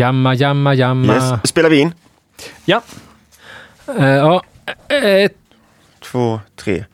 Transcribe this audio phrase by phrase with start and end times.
[0.00, 1.14] Jamma, jamma, jamma.
[1.14, 1.50] Yes.
[1.50, 1.94] Spelar vi in?
[2.64, 2.82] Ja.
[3.98, 4.42] Eh, ja,
[4.88, 5.36] ett,
[6.02, 6.84] Två, tre.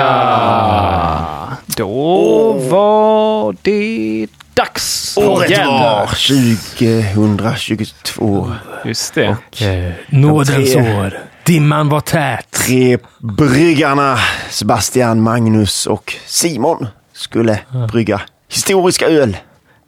[0.00, 1.26] Halleluja!
[1.66, 5.14] Då var det dags.
[5.16, 5.80] Året Jävlar.
[5.80, 8.52] var 2022.
[8.84, 9.36] Just det.
[9.60, 10.96] Eh, nådens Tre.
[10.96, 11.18] år.
[11.46, 12.50] Dimman var tät.
[12.50, 14.18] Tre bryggarna,
[14.50, 17.58] Sebastian, Magnus och Simon, skulle
[17.92, 19.36] brygga historiska öl.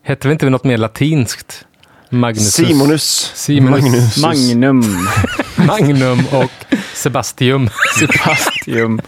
[0.05, 1.65] Hette vi inte något mer latinskt?
[2.11, 2.53] Magnus.
[2.53, 3.83] Simonus, Simonus.
[3.83, 4.17] Magnus.
[4.17, 4.83] Magnum.
[5.67, 7.69] Magnum och Sebastium.
[7.99, 9.01] Sebastium.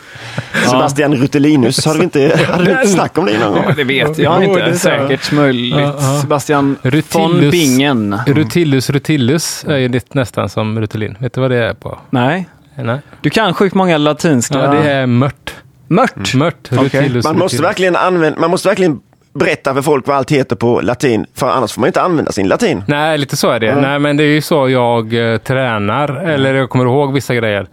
[0.64, 1.86] Sebastian Rutelinus.
[1.86, 3.72] Hade vi inte, hade vi inte snack om det någon gång?
[3.76, 4.60] Det vet jag det inte.
[4.60, 4.78] är så.
[4.78, 5.78] Säkert möjligt.
[5.78, 6.20] Ja, ja.
[6.20, 7.52] Sebastian von Rutillus.
[7.52, 8.18] Bingen.
[8.26, 11.16] Rutillus rutillus är ju lite nästan som Rutulin.
[11.20, 11.98] Vet du vad det är på?
[12.10, 12.48] Nej.
[12.74, 12.98] Nej.
[13.20, 14.58] Du kan sjukt många latinska.
[14.58, 15.54] Ja, det är mört.
[15.88, 16.34] Mört.
[16.34, 16.68] Mört.
[16.72, 16.84] Okej.
[16.84, 19.00] Rutillus Man måste verkligen använda, man måste verkligen
[19.38, 22.48] berätta för folk vad allt heter på latin, för annars får man inte använda sin
[22.48, 22.84] latin.
[22.86, 23.66] Nej, lite så är det.
[23.66, 23.80] Ja.
[23.80, 26.08] Nej, men det är ju så jag eh, tränar.
[26.26, 27.66] Eller jag kommer ihåg vissa grejer.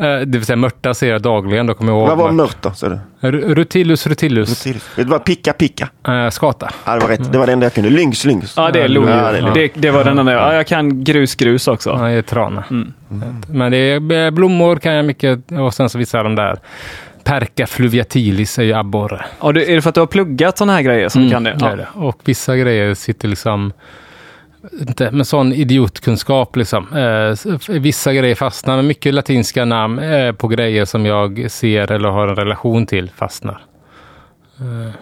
[0.00, 1.66] Eh, det vill säga mörta ser jag dagligen.
[1.66, 2.08] Då kommer jag ihåg.
[2.08, 2.70] Vad var vart- mört då?
[2.70, 2.98] sa du?
[3.20, 4.48] R- Rutillus rutillus.
[4.66, 4.90] Rutilus.
[4.96, 5.88] Det var picka picka.
[6.08, 6.70] Eh, skata.
[6.84, 7.32] Ja, det var rätt.
[7.32, 7.90] Det var det enda jag kunde.
[7.90, 8.54] Lynx lynx.
[8.56, 9.04] Ja, det är log.
[9.08, 10.32] Ja, det är det, det var den enda.
[10.32, 11.90] Ja, jag kan grus grus också.
[11.90, 12.64] Ja, det är trana.
[12.70, 12.92] Mm.
[13.48, 15.52] Men det är eh, blommor kan jag mycket.
[15.52, 16.58] Och sen så vissa av de där.
[17.28, 19.24] Perca fluviatilis är ju abborre.
[19.40, 21.44] Ja, det, är det för att du har pluggat sådana här grejer som du kan
[21.44, 21.50] det?
[21.50, 21.88] Mm, det.
[21.94, 23.72] Och vissa grejer sitter liksom
[24.80, 26.96] inte med sån idiotkunskap liksom.
[26.96, 32.08] Eh, vissa grejer fastnar, men mycket latinska namn eh, på grejer som jag ser eller
[32.08, 33.62] har en relation till fastnar.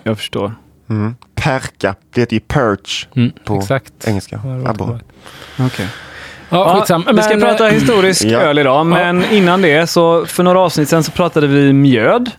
[0.03, 0.53] Jag förstår.
[0.91, 1.15] Mm.
[1.35, 1.95] Perka.
[2.15, 4.09] Det heter ju perch Mm, på exakt.
[4.09, 4.41] engelska.
[4.45, 5.01] Ja, Abborre.
[5.59, 5.87] Okej.
[6.51, 7.13] Ja, Ja, skitsamma.
[7.13, 8.39] vi ska Men, prata eh, historisk Ja.
[8.41, 12.31] öl idag, men innan det så för några avsnitt sen så pratade vi mjöd.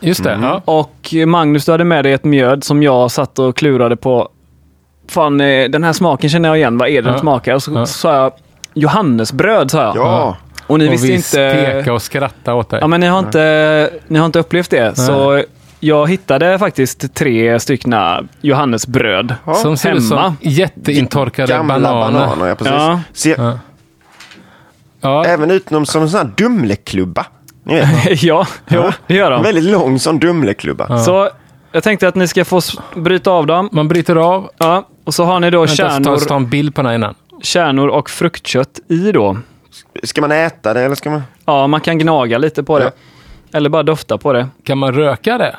[0.00, 0.38] Just det.
[0.42, 0.62] Ja.
[0.64, 4.28] Och Magnus, du hade med dig ett mjöd som jag satt och klurade på.
[5.08, 6.78] Fan, eh, den här smaken känner jag igen.
[6.78, 7.18] Vad är det den Ja.
[7.18, 7.54] smakar?
[7.54, 7.86] Och så Ja.
[7.86, 8.32] sa jag
[8.74, 9.96] Johannesbröd, sa jag.
[9.96, 10.36] Ja.
[10.66, 11.62] Och ni och visste vi inte...
[11.66, 12.78] pekade och skrattade åt dig.
[12.80, 14.98] Ja, men ni har inte, ni har inte upplevt det.
[14.98, 15.42] Så
[15.84, 20.24] jag hittade faktiskt tre styckna Johannesbröd som ser ut hemma.
[20.24, 22.20] som jätteintorkade Gamla bananer.
[22.26, 22.46] bananer.
[22.46, 22.72] ja, precis.
[22.72, 23.00] Ja.
[23.12, 23.58] Ser Ja.
[25.00, 27.26] Ja, även ut som som en sån här Dumleklubba.
[27.64, 28.22] Ni vet.
[28.22, 29.42] ja, jo, det gör de.
[29.42, 30.98] väldigt lång sån Dumleklubba.
[30.98, 31.28] Så
[31.72, 32.60] jag tänkte att ni ska få
[32.94, 33.68] bryta av dem.
[33.72, 34.50] man bryter av.
[34.58, 36.94] Ja, och så har ni då Vänta, kärnor, så ta en bild på den här
[36.94, 37.14] innan.
[37.42, 39.36] kärnor och fruktkött i då.
[40.02, 41.22] Ska man äta det eller ska man?
[41.44, 42.84] Ja, man kan gnaga lite på det.
[42.84, 42.90] Ja.
[43.58, 44.48] Eller bara dofta på det.
[44.64, 45.56] Kan man röka det?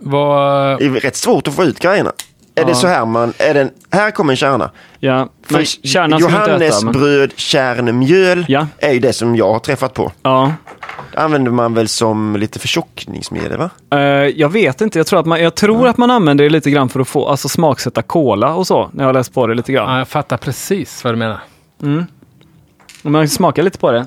[0.00, 0.78] Vad...
[0.78, 2.12] Det är rätt svårt att få ut grejerna.
[2.54, 4.70] Är det så här man, är den, här kommer en kärna.
[5.00, 6.84] Ja, men kärnan ska du inte äta.
[6.84, 6.94] Men...
[6.94, 8.66] Johannesbröd, kärnmjöl Ja.
[8.78, 10.12] är ju det som jag har träffat på.
[10.22, 10.52] Ja.
[11.12, 13.70] Det använder man väl som lite förtjockningsmedel va?
[13.90, 16.70] Eh, jag vet inte, jag tror, att man, jag tror att man använder det lite
[16.70, 18.90] grann för att få alltså, smaksätta cola och så.
[18.92, 19.92] När jag har läst på det lite grann.
[19.92, 21.40] Ja, jag fattar precis vad du menar.
[23.02, 24.06] Om man smakar lite på det.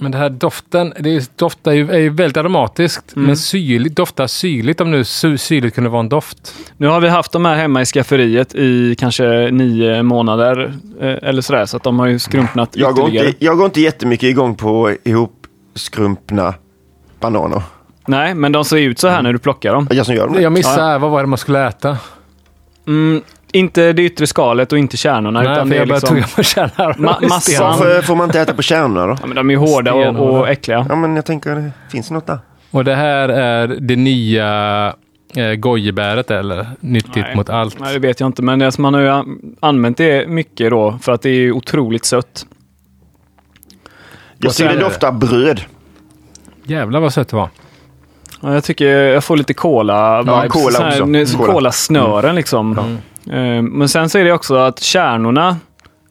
[0.00, 3.26] Men det här doften, det är, doftar ju, är ju väldigt aromatiskt, Mm.
[3.26, 6.54] men syrligt, doftar syrligt om nu sy, syrligt kunde vara en doft.
[6.76, 11.42] Nu har vi haft de här hemma i skafferiet i kanske nio månader eh, eller
[11.42, 11.66] sådär.
[11.66, 14.92] Så att de har ju skrumpnat Jag går, inte, jag går inte jättemycket igång på
[15.04, 16.54] ihopskrumpna
[17.20, 17.62] bananer.
[18.06, 19.88] Nej, men de ser ut så här när du plockar dem.
[19.90, 20.50] Jag som gör Jag det.
[20.50, 21.98] missade, vad var det man skulle äta?
[22.86, 25.42] Mm, inte det yttre skalet och inte kärnorna.
[25.42, 26.08] Nej, utan för det är jag liksom...
[26.08, 26.92] tugga på kärnan.
[26.94, 27.78] Ma- massan.
[27.78, 29.16] Varför får man inte äta på kärnorna då?
[29.20, 30.86] Ja, men de är ju hårda och, och äckliga.
[30.88, 32.38] Ja men jag tänker, det finns något där?
[32.70, 34.94] Och det här är det nya
[35.34, 36.66] eh, gojibäret eller?
[36.80, 37.36] Nyttigt Nej.
[37.36, 37.78] mot allt.
[37.80, 38.42] Nej, det vet jag inte.
[38.42, 41.34] Men det, som man har ju an- använt det mycket då för att det är
[41.34, 42.46] ju otroligt sött.
[44.38, 45.60] Jag tycker det doftar bröd.
[46.64, 47.48] Jävlar vad sött det var.
[48.42, 49.94] Ja, jag tycker jag får lite cola
[50.26, 51.52] Ja, cola här, Cola.
[51.52, 52.78] Cola-snören liksom.
[52.78, 52.84] Eh,
[53.62, 55.56] Men sen så är det också att kärnorna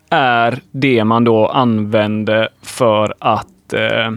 [0.09, 4.11] är det man då använder för att eh,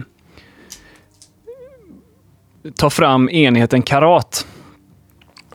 [2.75, 4.47] ta fram enheten karat.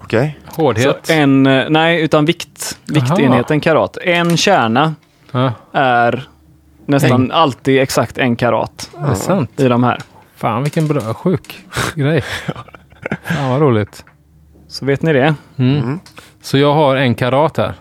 [0.01, 0.39] Okej.
[0.47, 1.07] Hårdhet.
[1.07, 2.79] Så en, eh, nej, utan vikt.
[2.87, 3.97] Viktenheten karat.
[3.97, 4.95] En kärna
[5.33, 6.29] Ja, är
[6.87, 9.61] nästan alltid exakt en karat det är sant.
[9.61, 10.01] i de här.
[10.37, 11.65] Fan vilken bra, sjuk
[11.95, 12.23] grej.
[13.25, 14.05] Fan vad roligt.
[14.69, 15.35] Så vet ni det.
[15.57, 16.01] Mm.
[16.45, 17.75] Så jag har en karat här.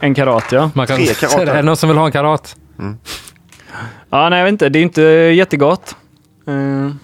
[0.00, 0.70] En karat ja.
[0.74, 1.46] Man kan, Tre karater.
[1.46, 2.56] Är det någon som vill ha en karat?
[4.10, 4.68] Ja, nej jag vet inte.
[4.68, 5.96] Det är inte jättegott.
[6.46, 6.52] Eh,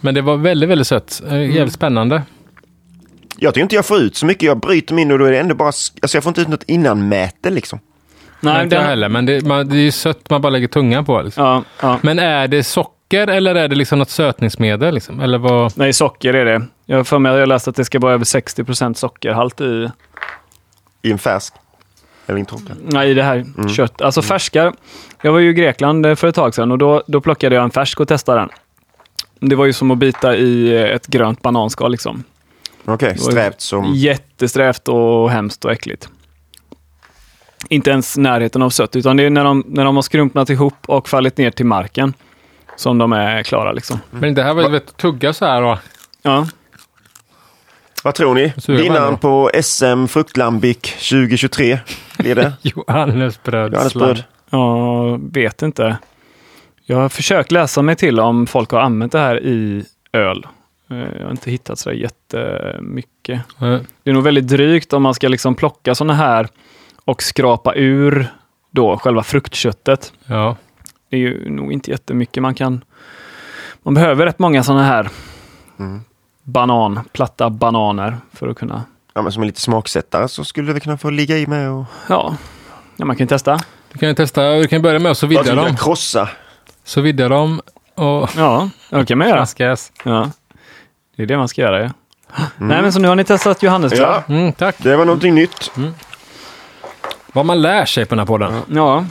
[0.00, 1.22] Men det var väldigt, väldigt sött.
[1.28, 2.22] Eh, Jävligt spännande.
[3.36, 4.42] Jag tycker inte jag får ut så mycket.
[4.42, 5.68] Jag bryter min och då är det ändå bara...
[5.68, 7.78] Alltså jag får inte ut något innanmäte liksom.
[8.40, 9.08] Nej, nej, inte jag den, heller.
[9.08, 11.22] Men det, man, det är ju sött man bara lägger tungan på.
[11.22, 11.44] Liksom.
[11.44, 11.98] ja, ja.
[12.02, 14.94] Men är det socker eller är det liksom något sötningsmedel?
[14.94, 15.20] Liksom?
[15.20, 15.72] Eller vad?
[15.78, 16.66] Nej, socker är det.
[16.86, 19.90] Jag har för mig att jag läst att det ska vara över 60% sockerhalt i,
[21.02, 21.54] I en färsk.
[22.26, 22.76] Eller torkad.
[22.82, 24.02] nej, det här kött.
[24.02, 24.72] Alltså färskar.
[25.22, 27.64] Jag var ju i Grekland eh, för ett tag sedan och då, då plockade jag
[27.64, 28.48] en färsk och testade den.
[29.48, 32.24] Det var ju som att bita i eh, ett grönt bananskal liksom.
[32.84, 33.94] Okej, ju- strävt som...
[33.94, 36.08] Jättesträvt och hemskt och äckligt.
[37.68, 40.74] Inte ens närheten av sött, utan det är när de, när de har skrumpnat ihop
[40.86, 42.14] och fallit ner till marken
[42.76, 43.72] som de är klara.
[43.72, 43.98] Liksom.
[44.10, 45.62] Men det här var ju tugga så här.
[45.62, 45.78] Och,
[46.22, 46.46] Ja.
[48.04, 48.52] Vad tror ni?
[48.68, 51.78] Vinnaren på SM Fruktlambic 2023
[52.18, 52.52] blir det?
[52.62, 53.72] Johannesbröd.
[53.72, 54.24] Johannesbröd.
[54.50, 55.96] Jag vet inte.
[56.84, 60.46] Jag har försökt läsa mig till om folk har använt det här i öl.
[60.90, 63.40] Eh, Jag har inte hittat så jättemycket.
[63.62, 66.48] Eh, Det är nog väldigt drygt om man ska liksom plocka sådana här
[67.04, 68.26] och skrapa ur
[68.70, 70.12] då själva fruktköttet.
[70.26, 70.56] Ja.
[71.10, 72.84] Det är ju nog inte jättemycket man kan...
[73.82, 75.08] Man behöver rätt många sådana här
[76.42, 78.84] banan, platta bananer för att kunna...
[79.14, 81.84] Ja, men som en lite smaksättare så skulle det kunna få ligga i med och...
[82.08, 82.36] Ja,
[82.96, 83.60] ja man kan ju testa.
[83.92, 84.50] Du kan ju testa.
[84.52, 85.76] Du kan börja med att så skulle dem.
[85.76, 86.28] krossa.
[86.84, 87.60] Så vidga dem
[87.94, 89.38] och Ja, det kan man göra.
[89.38, 89.92] flaskas.
[90.04, 90.30] Ja.
[91.16, 91.82] Det är det man ska göra.
[91.82, 91.90] Ja.
[92.56, 94.02] Nej, men så nu har ni testat Johannesbröd.
[94.08, 94.76] Ja, Mm, tack.
[94.78, 95.70] det var någonting nytt.
[97.32, 98.60] Vad man lär sig på den här podden.
[98.68, 99.04] Ja.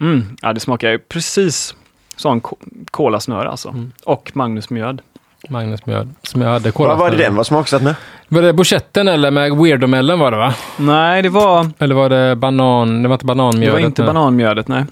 [0.00, 0.36] Mm.
[0.42, 1.74] ja, det smakar ju precis
[2.16, 2.56] som ko-
[2.90, 3.74] kolasnöre alltså.
[4.04, 5.02] Och Magnus mjöd.
[5.48, 6.14] Magnus mjöd.
[6.22, 6.98] Som jag hade Vad kollat.
[6.98, 7.94] var det den var smaksatt med?
[8.28, 10.54] Var det bouchetten eller med weirdomellen var det va?
[10.76, 13.02] Nej, det var, Eller var det banan?
[13.02, 13.72] Det var inte det bananmjödet.
[13.72, 14.06] var inte nej.
[14.14, 14.68] bananmjödet.
[14.68, 14.84] Nej.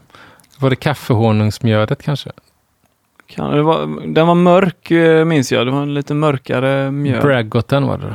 [0.59, 2.31] Var det kaffehonungsmjödet kanske?
[3.27, 5.67] Kan, det var, den var mörk eh, minns jag.
[5.67, 7.23] Det var en lite mörkare mjöd.
[7.23, 8.15] Braggoten var det då.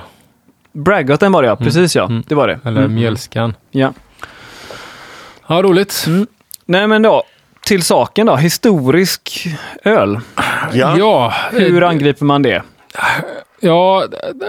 [0.81, 2.05] Braggoten var det ja, precis ja.
[2.05, 2.23] Mm.
[2.27, 2.59] Det var det.
[2.63, 2.95] Eller Mm.
[2.95, 3.53] mjölskan.
[3.71, 3.93] Ja.
[5.47, 6.05] Ja, roligt.
[6.65, 7.23] Nej men då,
[7.65, 8.35] till saken då.
[8.35, 9.47] Historisk
[9.83, 10.19] öl.
[10.73, 12.63] Ja, Ja, Hur eh, angriper man det?
[13.59, 14.03] ja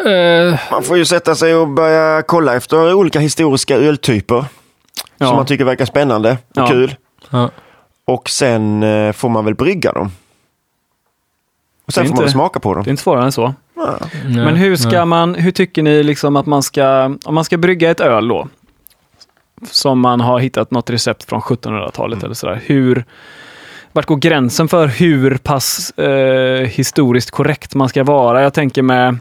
[0.06, 4.44] eh, man får ju sätta sig och börja kolla efter olika historiska öltyper.
[5.18, 5.26] Ja.
[5.26, 6.66] Som man tycker verkar spännande och Ja.
[6.66, 6.94] kul.
[7.30, 7.50] ja.
[8.04, 10.10] Och sen eh, får man väl brygga dem.
[11.86, 12.82] Och sen får man inte- väl smaka på dem.
[12.84, 13.54] Det är inte svårare än så.
[13.76, 13.96] Ja.
[14.24, 15.04] Nej, Men hur ska nej.
[15.06, 18.48] man, hur tycker ni liksom att man ska, om man ska brygga ett öl då,
[19.70, 23.04] som man har hittat något recept från 1700-talet eller sådär, hur,
[23.92, 28.42] vart går gränsen för hur pass eh, historiskt korrekt man ska vara?
[28.42, 29.18] Jag tänker med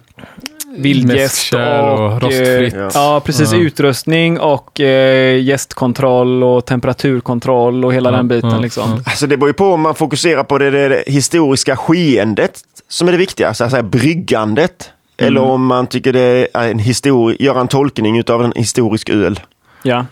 [0.78, 1.60] vildgäst och
[2.04, 2.74] och, rostfritt.
[2.74, 3.52] eh, ja, precis.
[3.54, 3.60] Ja.
[3.60, 8.50] Utrustning och eh, gästkontroll och temperaturkontroll och hela Ja, den biten.
[8.50, 8.90] ja, liksom.
[8.90, 8.98] ja.
[9.06, 13.08] Alltså det beror ju på om man fokuserar på det, det, det historiska skeendet som
[13.08, 14.92] är det viktiga, så att säga bryggandet.
[15.18, 19.40] Eller om man tycker det är en histori- göra en tolkning utav en historisk öl.
[19.84, 20.06] Ja.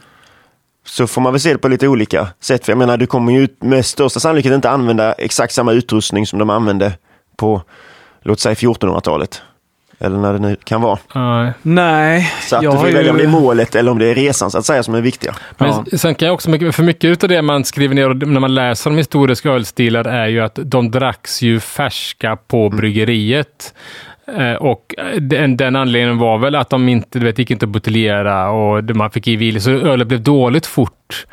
[0.85, 2.65] Så får man väl se det på lite olika sätt.
[2.65, 6.39] För jag menar, du kommer ju med största sannolikhet inte använda exakt samma utrustning som
[6.39, 6.94] de använde
[7.38, 7.62] på,
[8.21, 9.41] låt säga 1400-talet.
[10.00, 11.00] Eller när det nu kan vara.
[11.15, 11.53] Nej.
[11.62, 13.31] Nej, Så att jag du får har välja om det är ju...
[13.31, 15.35] målet eller om det är resan så att säga som är viktiga.
[15.57, 15.97] Men Ja.
[15.97, 18.89] sen kan jag också, för mycket av det man skriver ner och när man läser
[18.89, 23.74] om historiska ölstilar är ju att de dracks ju färska på bryggeriet.
[24.27, 27.65] Eh, och eh, den, den anledningen var väl att de inte, du vet, gick inte
[27.65, 31.25] att buteljera och man fick i vil, så ölet blev dåligt fort.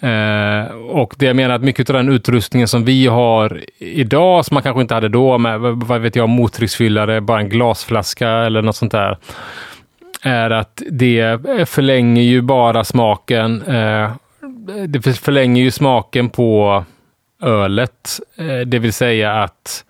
[0.00, 4.54] Eh, och det jag menar att mycket av den utrustningen som vi har idag, som
[4.54, 8.76] man kanske inte hade då, med vad vet jag, mottrycksfyllare, bara en glasflaska eller något
[8.76, 9.18] sånt där
[10.22, 13.62] är att det förlänger ju bara smaken.
[13.62, 14.12] Eh,
[14.86, 16.84] det förlänger ju smaken på
[17.42, 18.20] ölet.
[18.38, 19.84] Eh, det vill säga att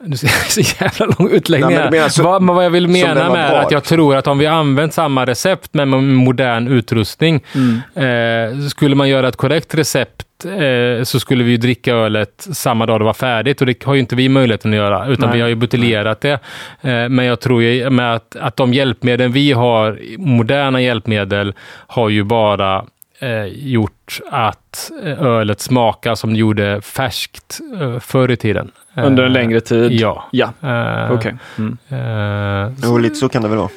[0.00, 1.90] nu ska jag så jävla lång utläggning Nej, men du här.
[1.90, 4.46] menar så- vad, vad jag vill mena med bra, att jag tror att om vi
[4.46, 8.52] använt samma recept med modern utrustning, Mm.
[8.54, 12.86] eh, skulle man göra ett korrekt recept eh, så skulle vi ju dricka ölet samma
[12.86, 15.36] dag det var färdigt och det har ju inte vi möjligheten att göra, utan Nej.
[15.36, 16.32] vi har ju buteljerat det.
[16.82, 21.54] Eh, men jag tror ju med att, att de hjälpmedel vi har, moderna hjälpmedel,
[21.86, 22.84] har ju bara
[23.18, 28.70] eh, gjort att eh, ölet smakar som det gjorde färskt eh, förr i tiden.
[28.94, 29.92] Eh, Under en längre tid?
[29.92, 30.24] Ja.
[30.30, 31.36] Ja, Eh, okej.
[31.58, 31.78] Mm.
[32.82, 33.68] eh, lite så kan det väl vara.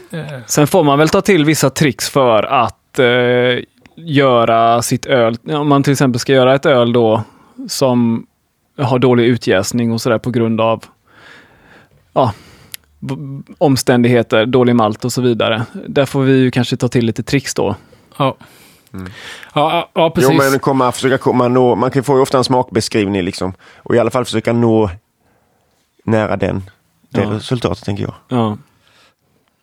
[0.46, 3.64] Sen får man väl ta till vissa tricks för att eh,
[3.96, 5.38] göra sitt öl.
[5.44, 7.24] Om man till exempel ska göra ett öl då
[7.68, 8.26] som
[8.78, 10.84] har dålig utjäsning och sådär på grund av
[12.14, 12.34] ja,
[13.58, 15.64] omständigheter, dålig malt och så vidare.
[15.88, 17.76] Där får vi ju kanske ta till lite tricks då.
[18.18, 18.36] ja.
[18.92, 19.02] Ja,
[19.54, 20.30] ja, ja, precis.
[20.32, 23.54] Jo, men komma, försöka komma nå, man kan få ju ofta en smakbeskrivning liksom.
[23.78, 24.90] Och i alla fall försöka nå
[26.04, 26.64] nära den,
[27.10, 27.32] det Ja.
[27.32, 28.14] resultatet tänker jag.
[28.28, 28.58] Ja.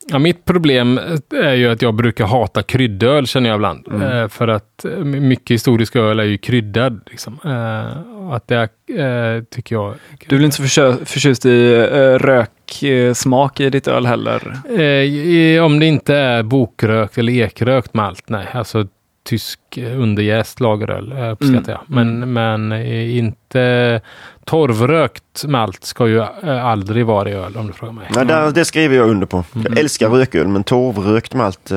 [0.07, 1.01] Ja, mitt problem
[1.43, 3.89] är ju att jag brukar hata kryddöl känner jag ibland.
[3.89, 4.03] Mm.
[4.03, 7.01] Eh, för att eh, mycket historisk öl är ju kryddad.
[7.11, 7.39] Liksom.
[7.45, 8.61] Eh, att det
[9.01, 9.95] eh, tycker jag...
[10.27, 14.57] Du väl inte så försö- förtjust i uh, röksmak i ditt öl heller?
[14.71, 18.47] Eh, i- om det inte är bokrökt eller ekrökt malt, nej.
[18.53, 18.87] Alltså
[19.25, 21.81] tysk eh, underjäst lageröl eh, uppskattar jag.
[21.87, 24.01] Men, men eh, inte
[24.45, 26.21] torvrökt malt ska ju
[26.61, 28.07] aldrig vara i öl om du frågar mig.
[28.15, 29.45] Nej, där, det skriver jag under på.
[29.55, 29.67] Mm.
[29.69, 31.71] Jag älskar rököl men torvrökt malt,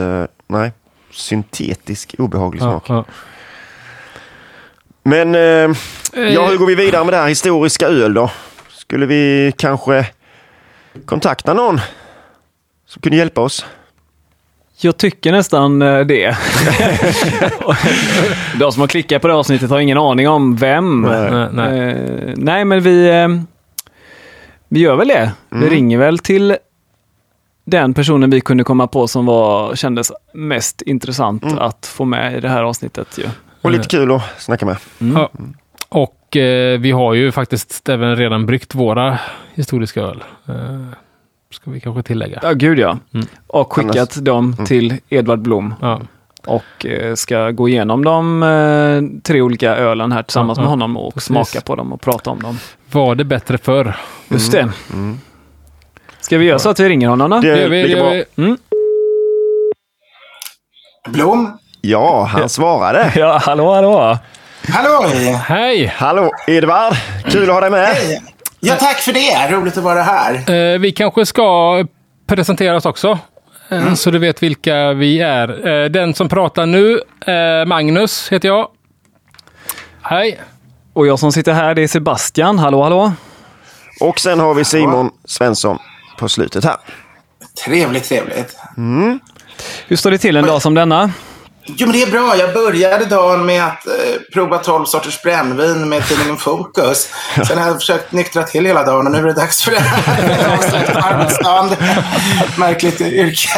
[0.48, 0.72] nej.
[1.12, 2.84] Syntetisk obehaglig Ja, smak.
[2.88, 3.06] ja.
[5.04, 5.78] Men eh,
[6.14, 8.32] Eh, ja, hur går vi vidare med det här historiska öl då?
[8.70, 10.06] Skulle vi kanske
[11.06, 11.80] kontakta någon
[12.86, 13.66] som kunde hjälpa oss?
[14.80, 16.38] Jag tycker nästan eh, det.
[18.60, 21.02] De som har klickat på det avsnittet har ingen aning om vem.
[21.02, 21.32] Nej.
[21.32, 21.90] Nej, nej.
[21.90, 23.28] Eh, nej, men vi, eh,
[24.68, 25.32] vi gör väl det.
[25.50, 26.58] Vi ringer väl till
[27.66, 32.40] den personen vi kunde komma på som var, kändes mest intressant att få med i
[32.40, 33.18] det här avsnittet.
[33.18, 33.26] Ju.
[33.62, 34.78] Och lite kul att snacka med.
[34.98, 35.30] Ja.
[35.90, 39.20] Och eh, vi har ju faktiskt även redan bryggt våra
[39.54, 40.24] historiska öl.
[40.48, 40.54] Eh,
[41.52, 42.40] ska vi kanske tillägga.
[42.44, 42.98] Ja, gud ja.
[43.14, 43.28] Mm.
[43.48, 45.74] Och skickat dem till Edvard Blom.
[45.82, 46.02] Ja.
[46.46, 50.98] Och eh, ska gå igenom de eh, tre olika ölen här tillsammans Ja, med honom
[50.98, 51.28] och Precis.
[51.28, 52.60] smaka på dem och prata om dem.
[52.92, 53.96] Var det bättre förr?
[54.28, 54.72] Just det.
[56.20, 57.40] Ska vi göra så att vi ringer honom då?
[57.40, 58.56] Det gör vi, gör vi.
[61.10, 61.58] Blom?
[61.82, 63.12] Ja, han svarade.
[63.16, 64.18] Ja, hallå, hallå.
[64.70, 65.16] Halloj!
[65.48, 65.86] Hej!
[65.98, 66.94] Hallå Edvard,
[67.26, 67.86] kul att ha dig med.
[67.88, 68.22] Hej!
[68.68, 69.52] Ja, tack för det.
[69.52, 70.52] Roligt att vara här.
[70.74, 71.86] Eh, vi kanske ska
[72.28, 73.20] presentera oss också.
[73.70, 75.68] eh, Så du vet vilka vi är.
[75.68, 77.00] Eh, den som pratar nu,
[77.68, 78.68] Magnus heter jag.
[80.02, 80.40] Hej!
[80.94, 82.60] Och jag som sitter här, det är Sebastian.
[82.60, 83.14] Hallå, hallå.
[84.02, 85.78] Och sen har vi Simon Svensson
[86.20, 86.76] på slutet här.
[87.66, 88.58] Trevligt, trevligt.
[89.88, 91.12] Hur står det till en dag som denna?
[91.76, 92.36] Jo, men det är bra.
[92.38, 93.94] Jag började dagen med att eh,
[94.34, 97.10] prova 12 sorters brännvin med tidningen Fokus.
[97.48, 99.80] Sen har jag försökt nyktra till hela dagen och nu är det dags för det
[99.80, 100.58] här.
[102.44, 103.50] Ett märkligt yrke.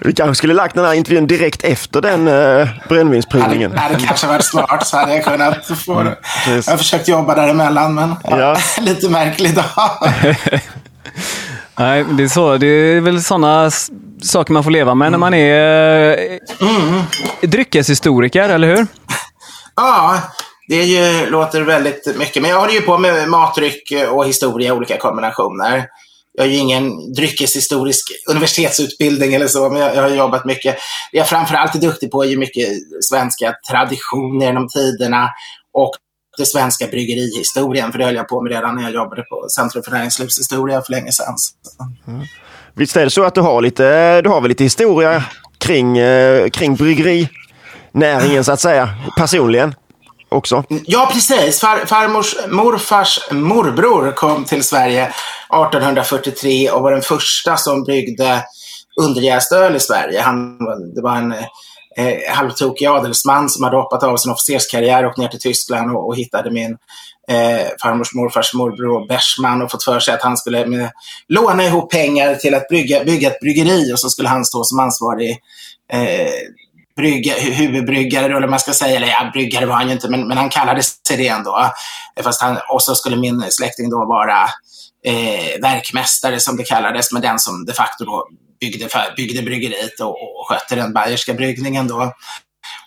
[0.00, 3.70] Vi kanske skulle lagt den här intervjun direkt efter den uh, brännvinsprovningen.
[3.70, 6.16] Det hade kanske varit smart så hade jag kunnat få det.
[6.44, 6.66] precis.
[6.66, 8.56] Jag har försökt jobba däremellan, men ja, Ja.
[8.82, 9.64] lite märklig dag.
[11.78, 13.70] Nej, det är, så, det är väl sådana
[14.22, 17.04] saker man får leva med när man är eh,
[17.42, 18.86] dryckeshistoriker, eller hur?
[19.76, 20.20] Ja,
[20.68, 22.42] det är ju, låter väldigt mycket.
[22.42, 25.86] Men jag håller ju på med matdryck och historia i olika kombinationer.
[26.32, 30.76] Jag har ju ingen dryckeshistorisk universitetsutbildning eller så, men jag, jag har jobbat mycket.
[31.12, 32.68] Det jag framförallt är duktig på är ju mycket
[33.00, 35.30] svenska traditioner genom tiderna
[35.72, 35.90] och
[36.38, 39.82] det svenska bryggerihistorien, för det höll jag på med redan när jag jobbade på Centrum
[39.82, 41.34] för näringslivshistoria för länge sedan.
[42.78, 45.24] Visst är det så att du har lite, eh, du har väl lite historia
[45.58, 49.74] kring, eh, kring bryggerinäringen så att säga, personligen
[50.28, 50.64] också?
[50.68, 51.60] Ja, precis.
[51.60, 55.12] Far, farmors morfars morbror kom till Sverige
[55.50, 58.42] 1843 och var den första som byggde
[59.00, 60.20] underjäst öl i Sverige.
[60.20, 60.58] Han,
[60.94, 61.32] det var en
[61.96, 66.16] eh, halvtokig adelsman som hade hoppat av sin officerskarriär och ner till Tyskland och, och
[66.16, 66.76] hittade min
[67.28, 70.90] eh, farmors morfars morbror Bersman och fått för sig att han skulle med,
[71.28, 74.80] låna ihop pengar till att brygga, bygga ett bryggeri och så skulle han stå som
[74.80, 75.38] ansvarig
[75.92, 76.32] eh,
[76.98, 78.96] brygga, huvudbryggare, eller vad man ska säga.
[78.96, 81.70] Eller ja, bryggare var han ju inte, men, men han kallade sig det ändå.
[82.16, 84.42] Eh, fast han, och så skulle min släkting då vara
[85.04, 88.28] eh, verkmästare, som det kallades, men den som de facto då
[88.60, 92.12] byggde, byggde bryggeriet och, och skötte den bayerska bryggningen då.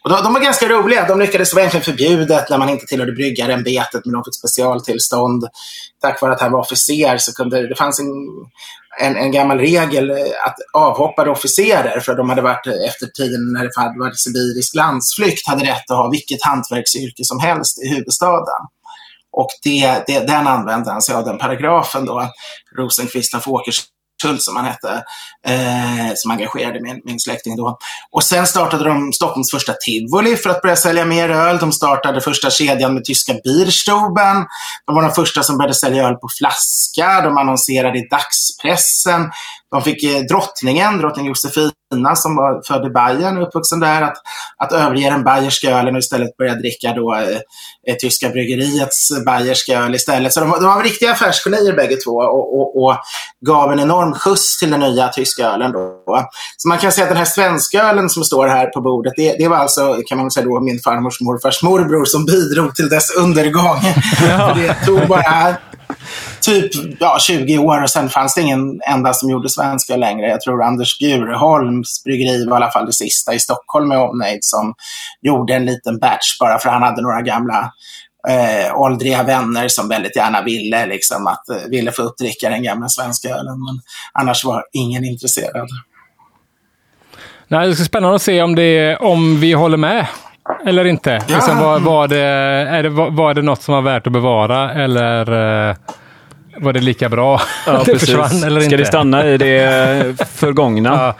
[0.03, 1.07] Och de, de var ganska roliga.
[1.07, 5.47] De lyckades, det var egentligen förbjudet när man inte tillhörde bryggarämbetet, men de fick specialtillstånd.
[6.01, 8.07] Tack vare att han var officer så kunde det fanns en,
[9.01, 10.11] en, en gammal regel
[10.45, 15.47] att avhoppade officerer, för de hade varit efter tiden när det hade varit sibirisk landsflykt,
[15.47, 18.61] hade rätt att ha vilket hantverksyrke som helst i huvudstaden.
[19.31, 22.29] Och det, det, den använde han sig av, den paragrafen då,
[22.77, 23.47] Rosenqvist af
[24.21, 25.03] Åkershult som han hette,
[25.47, 27.77] eh, som engagerade min, min släkting då.
[28.11, 31.57] Och sen startade de Stockholms första tivoli för att börja sälja mer öl.
[31.57, 34.45] De startade första kedjan med tyska Bierstuben.
[34.85, 37.21] De var de första som började sälja öl på flaska.
[37.21, 39.31] De annonserade i dagspressen.
[39.71, 41.71] De fick eh, drottningen, drottning Josefina,
[42.15, 44.17] som var född i Bayern och uppvuxen där, att,
[44.57, 47.37] att överge den bayerska ölen och istället börja dricka då, eh,
[47.87, 50.33] eh, tyska bryggeriets bayerska öl istället.
[50.33, 52.97] Så de, de var riktiga affärsgenier bägge två och, och, och
[53.45, 55.71] gav en enorm skjuts till den nya tyska ölen.
[55.71, 56.03] Då.
[56.57, 59.35] Så man kan säga att den här svenska ölen som står här på bordet, det,
[59.37, 63.15] det var alltså, kan man säga då, min farmors morfars morbror som bidrog till dess
[63.15, 63.81] undergång.
[64.17, 65.55] För det tog bara
[66.41, 70.27] typ ja, 20 år och sen fanns det ingen enda som gjorde svenska längre.
[70.27, 74.39] Jag tror Anders Bjurholms bryggeri var i alla fall det sista i Stockholm med omnejd
[74.41, 74.73] som
[75.21, 77.71] gjorde en liten batch bara för han hade några gamla
[78.29, 82.89] eh, åldriga vänner som väldigt gärna ville, liksom, att, eh, ville få uppdricka den gamla
[82.89, 83.63] svenska ölen.
[83.65, 83.81] Men
[84.13, 85.67] annars var ingen intresserad.
[87.47, 90.07] Nej, det ska spännande att se om, det, om vi håller med
[90.65, 91.11] eller inte.
[91.11, 91.35] Ja.
[91.35, 94.73] Liksom, var, var, det, är det, var, var det något som var värt att bevara
[94.73, 95.31] eller
[95.69, 95.75] eh,
[96.57, 98.09] var det lika bra Ja, att det precis.
[98.09, 98.77] försvann eller Ska inte?
[98.77, 101.15] det stanna i det förgångna?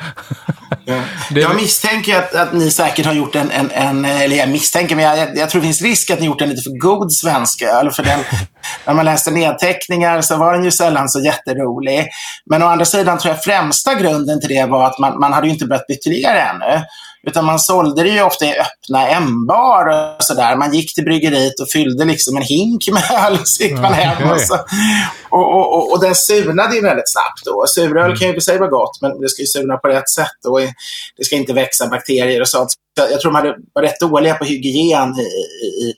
[0.86, 0.96] Ja.
[1.30, 5.06] Jag misstänker att, att ni säkert har gjort en, en, en eller jag misstänker, men
[5.06, 7.80] jag, jag, jag tror det finns risk att ni gjort en lite för god svenska.
[7.80, 8.20] Eller för den,
[8.86, 12.08] när man läste nedteckningar så var den ju sällan så jätterolig.
[12.46, 15.48] Men å andra sidan tror jag främsta grunden till det var att man, man hade
[15.48, 16.82] ju inte börjat buteljera ännu.
[17.28, 20.56] Utan man sålde det ju ofta i öppna ämbar och sådär.
[20.56, 23.94] Man gick till bryggeriet och fyllde liksom en hink med öl och så gick man
[23.94, 24.32] hem.
[24.32, 24.56] Och, så,
[25.30, 27.66] och, och, och, och den surnade ju väldigt snabbt då.
[27.68, 30.46] Suröl kan ju för sig vara gott, men det ska ju surna på rätt sätt.
[30.48, 30.60] Och
[31.18, 32.70] det ska inte växa bakterier och sånt.
[32.96, 35.22] Jag tror de hade, var rätt dåliga på hygien i,
[35.66, 35.94] i, i,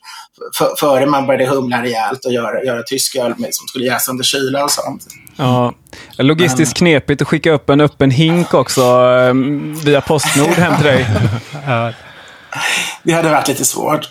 [0.58, 4.10] för, före man började humla rejält och göra, göra tysk öl med, som skulle jäsa
[4.10, 5.06] under kyla och sånt.
[5.36, 5.72] Ja.
[6.18, 9.34] Logistiskt knepigt att skicka upp en öppen hink också eh,
[9.84, 11.06] via Postnord hem till dig.
[11.66, 11.92] Ja.
[13.02, 14.08] Det hade varit lite svårt.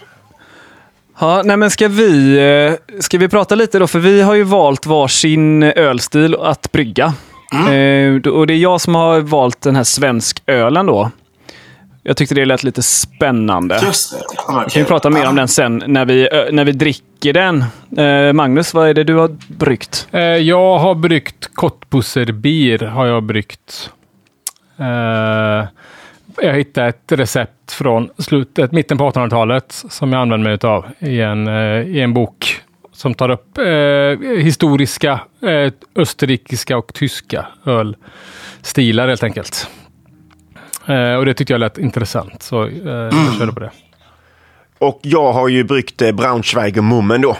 [1.19, 3.87] Ja, nej men ska vi, eh, ska vi prata lite då?
[3.87, 7.13] För vi har ju valt varsin ölstil att brygga.
[7.73, 11.11] Eh, då- och det är jag som har valt den här svensk ölen då.
[12.05, 13.79] Jag tyckte det lät lite spännande.
[13.83, 14.53] Just det.
[14.53, 17.63] vara Vi kan ju prata mer om den sen när vi, när vi dricker den.
[17.97, 20.07] Eh, Magnus, vad är det du har bryggt?
[20.11, 22.25] Eh, Jag har bryggt Kottbusser
[22.85, 23.89] har jag bryggt.
[24.79, 24.85] Eh,
[26.41, 31.21] Jag hittade ett recept från slutet, mitten på 1800-talet som jag använder mig av i
[31.21, 32.61] en, eh, i en bok
[32.93, 39.67] som tar upp eh, historiska eh, österrikiska och tyska ölstilar helt enkelt.
[40.87, 43.71] Eh, och det tyckte jag lät intressant, så eh, jag körde på det.
[44.79, 47.37] Och jag har ju bryggt eh, Braunschweiger Mummen då.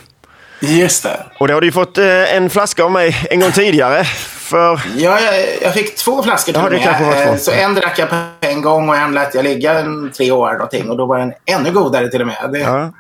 [0.62, 1.20] Just det.
[1.40, 4.04] Och det har du ju fått eh, en flaska av mig en gång tidigare.
[4.04, 6.84] För Ja, jag, jag fick två flaskor till Ja, det med.
[6.84, 7.32] kanske var två.
[7.32, 10.32] Eh, Så en drack jag på en gång och en lät jag ligga en tre
[10.32, 10.90] år någonting.
[10.90, 12.50] Och då var den ännu godare till och med.
[12.52, 12.92] Det, ja,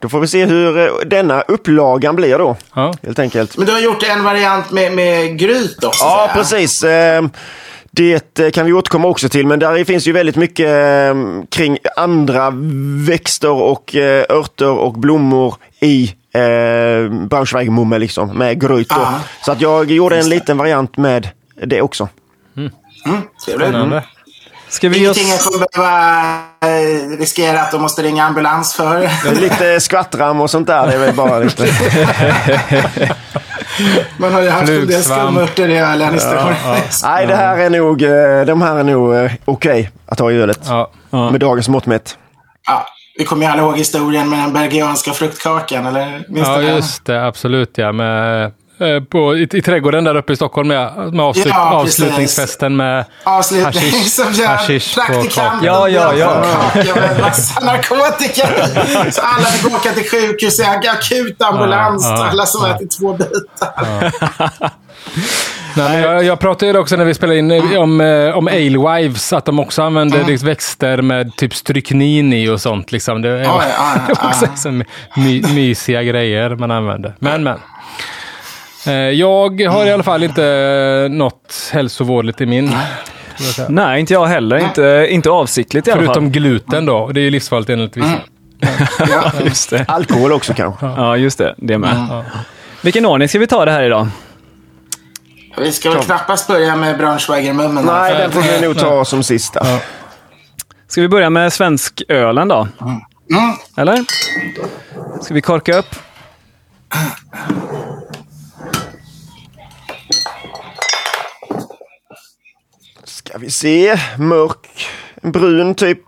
[0.00, 2.56] då får vi se hur eh, denna upplagan blir då.
[2.74, 2.94] Ja.
[3.02, 3.56] Helt enkelt.
[3.56, 6.04] Men du har gjort en variant med, med gryt också?
[6.04, 6.84] Ja, precis.
[6.84, 7.24] Eh,
[7.96, 11.14] Det eh, kan vi återkomma också till, men där finns ju väldigt mycket eh,
[11.50, 12.52] kring andra
[13.06, 18.88] växter och eh, örter och blommor i eh, Braunschweigermumme liksom, med gryt.
[18.88, 18.96] då.
[18.98, 19.20] Ja.
[19.44, 21.28] Så att jag gjorde en liten variant med
[21.64, 22.08] det också.
[22.56, 22.70] Mm,
[23.44, 23.68] trevligt.
[23.68, 24.04] Spännande.
[24.68, 29.10] Ska vi ge Ingenting jag kommer behöva eh, riskera att de måste ringa ambulans för.
[29.40, 30.86] Lite skvattram och sånt där.
[30.86, 31.66] Det är väl bara lite...
[34.16, 37.02] Man har ju haft en del skumörter i ölen historiskt.
[37.04, 40.36] Nej, det här är nog, eh, de här är nog eh, okej att ha i
[40.36, 40.60] ölet.
[40.66, 40.90] Ja.
[41.10, 42.18] Med dagens mått mätt.
[42.66, 42.86] Ja,
[43.18, 46.24] vi kommer ju alla ihåg historien med den bergianska fruktkakan, eller?
[46.28, 47.26] Minns Ja, just det.
[47.26, 47.92] Absolut, ja.
[47.92, 48.52] Med,
[49.08, 53.64] på, i, I trädgården där uppe i Stockholm med, med avslut, Ja, avslutningsfesten med Avslutning
[53.64, 55.64] hashish, som gör hashish på praktikanten kakan.
[55.64, 56.44] Ja, ja, ja.
[56.72, 58.48] kaka med massa narkotika
[59.08, 59.12] i.
[59.12, 62.04] Så alla fick åka till sjukhus i akut ambulans.
[62.04, 64.12] Ja, ja, alla som ätit två bitar.
[65.76, 68.48] Nej, men jag, jag pratade ju också när vi spelade in eh, om, eh, om
[68.48, 72.92] Alewives, att de också använder liksom växter med typ stryknin i och sånt.
[72.92, 73.22] Liksom.
[73.22, 74.50] Det är Oj, ja, ja, det är också ja.
[74.50, 74.84] liksom
[75.16, 77.14] my, mysiga grejer man använder.
[77.18, 77.58] Men, men.
[78.86, 82.74] Eh, Jag har i alla fall inte något hälsovådligt i min.
[83.68, 84.56] Nej, inte jag heller.
[84.58, 86.06] Inte, inte avsiktligt i alla fall.
[86.06, 86.96] Förutom gluten då.
[86.96, 88.18] och Det är ju livsfarligt enligt vissa.
[89.10, 89.32] Ja.
[89.44, 89.84] Just det.
[89.88, 90.86] Alkohol också kanske.
[90.86, 91.54] Ja, just det.
[91.58, 92.24] Det med.
[92.82, 94.08] Vilken ordning ska vi ta det här idag?
[95.58, 97.84] Vi ska väl knappast börja med Braunschweigermummen.
[97.84, 99.66] Nej, den får vi nog ta som sista.
[100.88, 102.68] Ska vi börja med svenskölen då?
[103.76, 104.04] Eller?
[105.22, 105.94] Ska vi korka upp?
[113.34, 113.96] Ska vi se.
[114.18, 114.88] Mörk,
[115.22, 115.98] brun typ.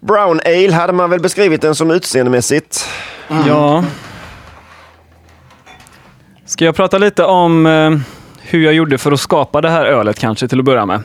[0.00, 2.88] Brown ale hade man väl beskrivit den som utseendemässigt.
[3.46, 3.84] Ja.
[6.46, 7.90] Ska jag prata lite om eh,
[8.40, 11.02] hur jag gjorde för att skapa det här ölet kanske till att börja med?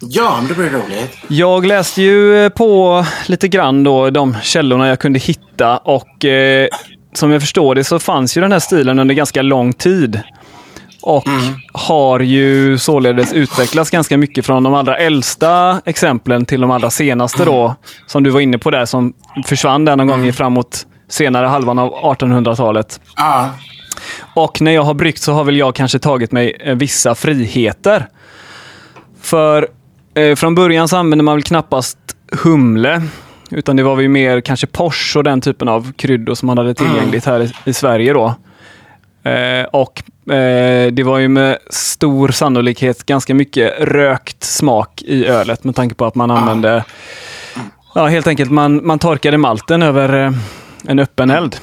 [0.00, 1.18] Ja, men det blir roligt.
[1.28, 6.68] Jag läste ju på lite grann då de källorna jag kunde hitta och eh,
[7.12, 10.22] som jag förstår det så fanns ju den här stilen under ganska lång tid.
[11.06, 11.24] Och
[11.72, 17.44] har ju således utvecklats ganska mycket från de allra äldsta exemplen till de allra senaste
[17.44, 17.74] då.
[18.06, 19.12] Som du var inne på där som
[19.46, 23.00] försvann där någon gång i framåt senare halvan av 1800-talet.
[23.16, 23.50] Ja.
[24.34, 28.08] Och när jag har bryggt så har väl jag kanske tagit mig eh, vissa friheter.
[29.22, 29.68] För
[30.14, 31.98] eh, från början så använde man väl knappast
[32.42, 33.02] humle.
[33.50, 36.74] Utan det var väl mer kanske Porsche och den typen av kryddor som man hade
[36.74, 38.34] tillgängligt här i, i Sverige då.
[39.24, 40.02] Eh, och
[40.34, 45.94] eh, det var ju med stor sannolikhet ganska mycket rökt smak i ölet med tanke
[45.94, 46.84] på att man använde,
[47.94, 50.32] ja helt enkelt man, man torkade malten över eh,
[50.86, 51.56] en öppen eld.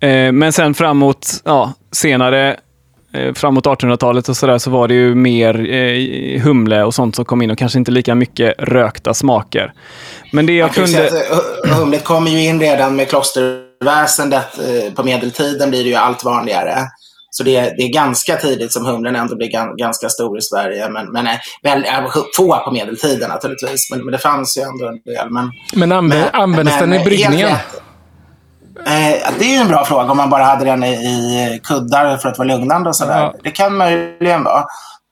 [0.00, 2.56] Eh, men sen framåt, ja, senare
[3.12, 7.24] eh, framåt 1800-talet och sådär så var det ju mer eh, humle och sånt som
[7.24, 9.72] kom in och kanske inte lika mycket rökta smaker.
[10.32, 11.10] Men det jag kunde...
[11.64, 13.65] humlet kommer ju in redan med klosterväsendet.
[13.84, 16.78] Uh, på medeltiden blir det ju allt vanligare.
[17.30, 20.88] Så det, det är ganska tidigt som humlen ändå blir gan, ganska stor i Sverige.
[20.88, 21.84] Men, men nej, väl,
[22.36, 23.90] få på medeltiden naturligtvis.
[23.90, 25.30] Men, men det fanns ju ändå en del.
[25.30, 27.48] Men, Men anv- användes den i bryggningen?
[28.86, 32.16] Eh, det är ju en bra fråga om man bara hade den i, i kuddar
[32.16, 33.20] för att vara lugnande och sådär.
[33.20, 33.34] Ja.
[33.42, 34.64] Det kan möjligen vara.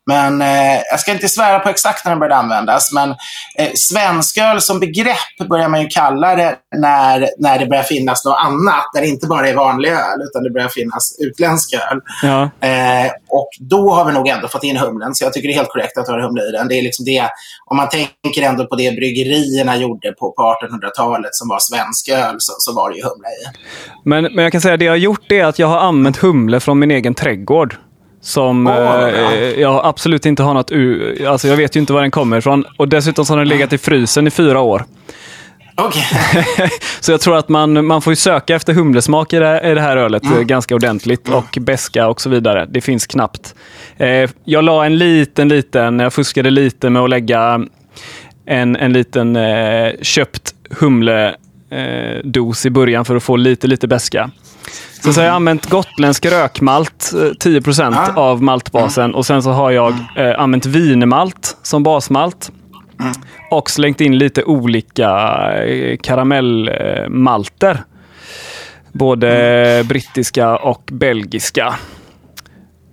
[0.07, 2.93] Men eh, jag ska inte svära på exakt när den började användas.
[2.93, 3.11] Men
[3.59, 8.39] eh, svensköl som begrepp börjar man ju kalla det när, när det börjar finnas något
[8.39, 8.85] annat.
[8.95, 12.01] När det inte bara är vanlig öl, utan det börjar finnas utländsk öl.
[12.23, 12.69] Ja.
[12.69, 15.57] Eh, och då har vi nog ändå fått in humlen, så jag tycker det är
[15.57, 16.69] helt korrekt att ha humle i den.
[16.69, 17.29] Det är liksom det,
[17.67, 22.37] om man tänker ändå på det bryggerierna gjorde på, på 1800-talet som var svensk öl,
[22.39, 23.59] så, så var det ju humle i.
[24.05, 26.17] Men, men jag kan säga att det jag har gjort är att jag har använt
[26.17, 27.77] humle från min egen trädgård.
[28.25, 29.09] Som bra.
[29.11, 32.39] eh, jag absolut inte har något u- Alltså jag vet ju inte var den kommer
[32.39, 32.65] ifrån.
[32.77, 34.85] Och dessutom så har den legat i frysen i fyra år.
[35.77, 36.05] Okej.
[37.01, 39.81] Så jag tror att man, man får ju söka efter humlesmak i det, i det
[39.81, 41.29] här ölet eh, ganska ordentligt.
[41.29, 42.67] Och beska och så vidare.
[42.71, 43.55] Det finns knappt.
[43.97, 47.61] Eh, jag la en liten, liten, jag fuskade lite med att lägga
[48.47, 50.55] en, en liten eh, köpt
[51.71, 54.31] humledos eh, i början för att få lite, lite beska.
[55.05, 57.63] Sen så har jag använt gotländsk rökmalt, eh, 10
[57.95, 58.13] Ah.
[58.21, 59.15] av maltbasen.
[59.15, 62.51] Och sen så har jag eh, använt wienermalt som basmalt.
[63.51, 65.11] Och slängt in lite olika
[65.65, 67.83] eh, karamellmalter.
[68.93, 71.75] Både brittiska och belgiska.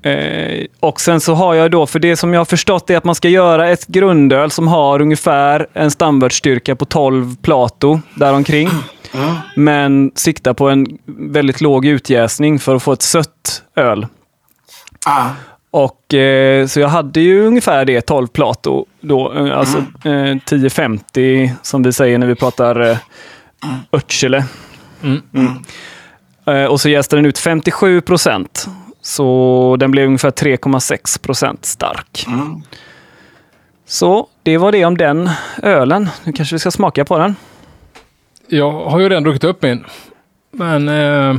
[0.03, 3.03] Eh, och sen så har jag då, för det som jag har förstått är att
[3.03, 8.69] man ska göra ett grundöl som har ungefär en stamvärdsstyrka på 12 plato däromkring.
[9.55, 14.07] Men sikta på en väldigt låg utjäsning för att få ett sött öl.
[15.05, 15.25] Ah.
[15.71, 18.85] Och eh, Så jag hade ju ungefär det, 12 plato.
[19.01, 22.97] Då, eh, alltså eh, 1050 som vi säger när vi pratar eh,
[23.91, 24.45] Örtsele.
[25.03, 25.21] Mm.
[26.45, 28.67] Eh, och så jäste den ut 57 procent.
[29.01, 32.25] Så den blev ungefär 3,6 procent stark.
[33.85, 35.29] Så det var det om den
[35.63, 36.09] ölen.
[36.23, 37.35] Nu kanske vi ska smaka på den.
[38.47, 39.85] Jag har ju redan druckit upp min.
[40.51, 41.35] Men, eh,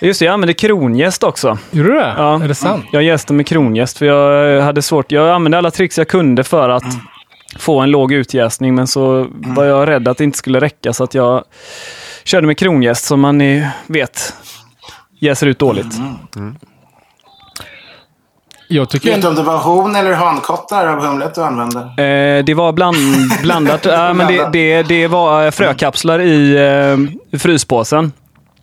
[0.00, 1.58] Just det, jag använde kronjäst också.
[1.70, 2.14] gjorde du det?
[2.16, 2.42] Ja.
[2.42, 2.84] Är det sant?
[2.92, 5.12] Jag jäste med kronjäst för jag hade svårt.
[5.12, 6.84] Jag använde alla tricks jag kunde för att
[7.58, 11.04] få en låg utjäsning men så var jag rädd att det inte skulle räcka så
[11.04, 11.44] att jag
[12.24, 14.34] körde med kronjäst som man eh, vet
[15.24, 15.94] jäser ut dåligt.
[18.68, 21.80] Jag tycker Vet du om det var hon eller hankottar av humlet du använde?
[21.80, 22.96] Eh, det var bland,
[23.42, 23.84] blandat.
[23.84, 26.56] ja, men det, det, det var eh, frökapslar i
[27.32, 28.12] eh, fryspåsen.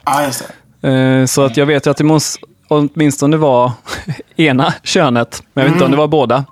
[0.06, 0.90] Ja, just det.
[0.90, 3.72] Eh, så att jag vet ju att det måste åtminstone var
[4.36, 5.44] ena könet.
[5.54, 6.46] Men jag vet inte om det var båda.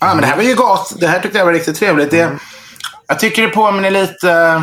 [0.00, 0.94] Ja, men det här var ju gott.
[1.00, 2.10] Det här tyckte jag var riktigt trevligt.
[2.10, 2.30] Det,
[3.06, 4.62] jag tycker det påminner lite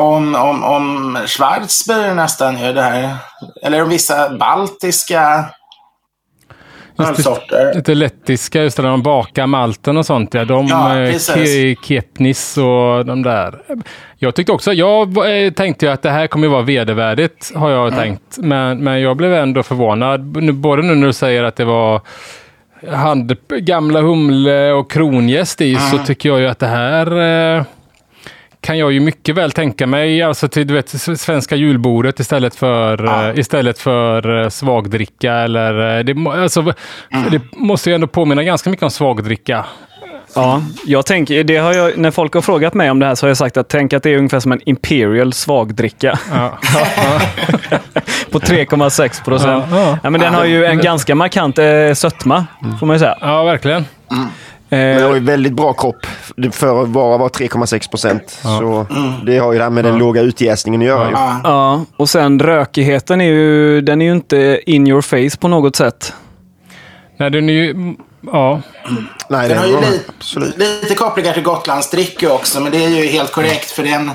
[0.00, 2.58] om, om, om Schwarzbier nästan.
[2.58, 3.16] Ju, det här.
[3.62, 5.44] Eller om vissa baltiska
[6.98, 7.74] ölsorter.
[7.74, 10.34] Lite lettiska, just det, när de bakar malten och sånt.
[10.34, 13.62] Ja, de Ja, eh, ke- Kepnis och de där.
[14.18, 17.70] Jag tyckte också, jag eh, tänkte ju att det här kommer ju vara vedervärdigt, har
[17.70, 18.38] jag tänkt.
[18.38, 22.00] Men, men jag blev ändå förvånad, både nu när du säger att det var
[22.92, 27.20] hand, gamla humle och kronjäst i, så tycker jag ju att det här
[27.56, 27.64] eh,
[28.60, 30.88] kan jag ju mycket väl tänka mig, alltså till du vet,
[31.20, 33.28] svenska julbordet istället för, Ja.
[33.28, 36.62] eh, istället för eh, svagdricka eller, eh, det, alltså,
[37.30, 39.64] det måste ju ändå påminna ganska mycket om svagdricka.
[40.34, 43.26] Ja, jag tänker, det har jag, när folk har frågat mig om det här så
[43.26, 46.58] har jag sagt att tänk att det är ungefär som en Imperial svagdricka Ja.
[48.30, 49.64] på 3,6 procent.
[49.70, 49.98] Ja, ja.
[50.02, 52.46] Ja, men den har ju en ganska markant eh, sötma,
[52.80, 53.16] får man ju säga.
[53.20, 53.84] ja, verkligen.
[54.70, 56.06] Men Eh, har ju väldigt bra kropp
[56.52, 58.38] för att bara vara 3,6 procent.
[58.42, 58.86] Så
[59.26, 61.08] det har ju det här med den låga utjäsningen att göra.
[61.08, 61.12] ju.
[61.12, 61.40] Ja.
[61.44, 65.76] ja, och sen rökigheten är ju, den är ju inte in your face på något
[65.76, 66.12] sätt.
[67.16, 67.94] Nej, den är ju,
[68.32, 68.60] ja.
[69.28, 70.58] Nej, Den det har ju lite, absolut.
[70.58, 74.10] lite kopplingar till Gotlandsdricka också, men det är ju helt korrekt för den,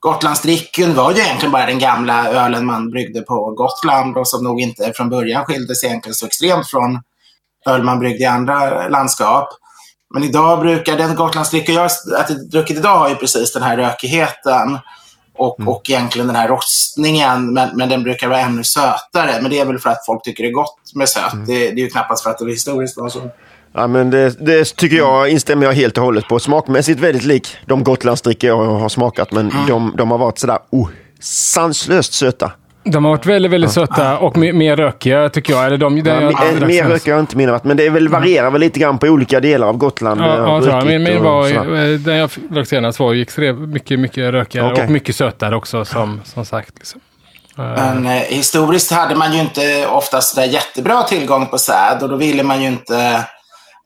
[0.00, 4.60] Gotlandsdricken var ju egentligen bara den gamla ölen man bryggde på Gotland och som nog
[4.60, 7.00] inte från början skilde sig egentligen så extremt från
[7.66, 9.48] öl man bryggde i andra landskap.
[10.14, 14.78] Men idag brukar den Gotlandsdricka jag har druckit idag har ju precis den här rökigheten
[15.38, 15.68] och, mm.
[15.68, 19.42] och egentligen den här rostningen, men, men den brukar vara ännu sötare.
[19.42, 21.32] Men det är väl för att folk tycker det är gott med sött.
[21.32, 21.46] Mm.
[21.46, 23.30] Det, det, är ju knappast för att det historiskt var så.
[23.72, 26.38] Ja, men det, det, tycker jag instämmer jag helt och hållet på.
[26.38, 29.66] Smakmässigt väldigt lik de Gotlandsdrickor jag har smakat, men mm.
[29.66, 30.88] de, de har varit sådär oh,
[31.20, 32.52] sanslöst söta.
[32.92, 35.66] De har varit väldigt, väldigt söta och mer rökiga tycker jag.
[35.66, 38.60] Eller de, ja, jag, mer rökiga har jag inte mina men det väl, varierar väl
[38.60, 40.20] lite grann på olika delar av Gotland.
[40.20, 40.86] Ja, ja tror jag.
[40.86, 44.84] Min, min var, eh, den jag drack senast var ju extremt mycket, mycket rökigare okay.
[44.84, 46.72] och mycket sötare också som, som sagt.
[46.78, 47.00] Liksom.
[47.56, 52.16] Men eh, historiskt hade man ju inte oftast där jättebra tillgång på säd och då
[52.16, 53.24] ville man ju inte...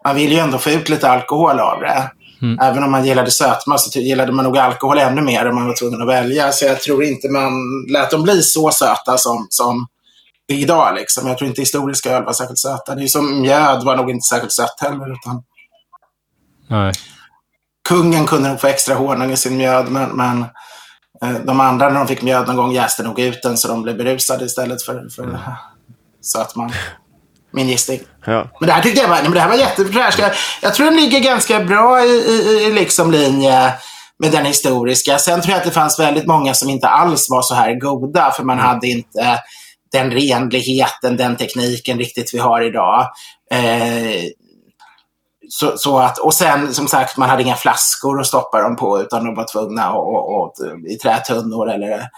[0.04, 2.10] Man ville ju ändå få ut lite alkohol av det.
[2.42, 2.58] Mm.
[2.60, 5.76] Även om man gillade sötma så gillade man nog alkohol ännu mer om man var
[5.76, 6.52] tvungen att välja.
[6.52, 7.52] Så jag tror inte man
[7.88, 9.86] lät dem bli så söta som, som
[10.48, 10.94] idag.
[10.94, 11.28] Liksom.
[11.28, 12.94] Jag tror inte historiska öl var särskilt söta.
[12.94, 15.12] Det är som mjöd var nog inte särskilt sött heller.
[15.12, 15.42] Utan...
[16.68, 16.92] Nej.
[17.88, 20.44] Kungen kunde nog få extra honung i sin mjöd, men, men
[21.22, 23.82] eh, de andra när de fick mjöd någon gång jäste nog ut den så de
[23.82, 25.40] blev berusade istället för, för mm.
[26.22, 26.72] sötman
[27.52, 28.00] min gissning.
[28.26, 28.50] Ja.
[28.60, 30.18] Men det här tyckte jag var, men det här var jättefräscht.
[30.18, 33.72] Jag, jag tror den ligger ganska bra i, i, i liksom linje
[34.18, 35.18] med den historiska.
[35.18, 38.30] Sen tror jag att det fanns väldigt många som inte alls var så här goda,
[38.36, 38.68] för man mm.
[38.68, 39.40] hade inte
[39.92, 43.08] den renligheten, den tekniken riktigt vi har idag.
[43.50, 44.22] Eh,
[45.48, 49.00] så, så, att, och sen som sagt, man hade inga flaskor att stoppa dem på
[49.00, 52.08] utan de var tvungna att, att, att i trätunnor eller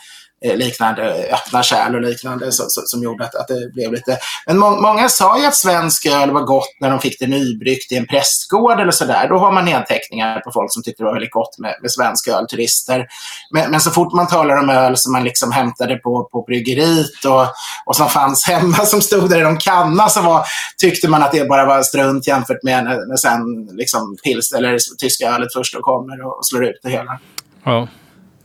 [0.45, 4.19] Eh, liknande eh, öppna kärl och liknande som, som gjorde att, att det blev lite...
[4.47, 7.93] Men må, många sa ju att svensk öl var gott när de fick det nybryggt
[7.93, 9.29] i en prästgård eller sådär.
[9.29, 12.29] Då har man nedteckningar på folk som tyckte det var väldigt gott med, med svensk
[12.29, 13.07] öl, turister.
[13.51, 17.25] Men, men, så fort man talar om öl som man liksom hämtade på, på bryggeriet
[17.25, 17.47] och,
[17.87, 20.45] och som fanns hemma, som stod där i de kanna, så var,
[20.79, 24.79] tyckte man att det bara var strunt jämfört med när, när sen liksom pils, eller
[24.99, 27.19] tyska ölet först kommer och slår ut det hela.
[27.65, 27.89] Ja.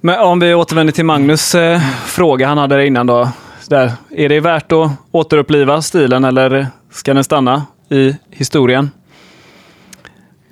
[0.02, 3.30] Men om vi återvänder till Magnus eh, fråga han hade innan då.
[3.68, 3.92] Där.
[4.10, 8.92] Är det värt att återuppliva stilen eller ska den stanna i historien?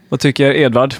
[0.09, 0.95] Vad tycker Edvard?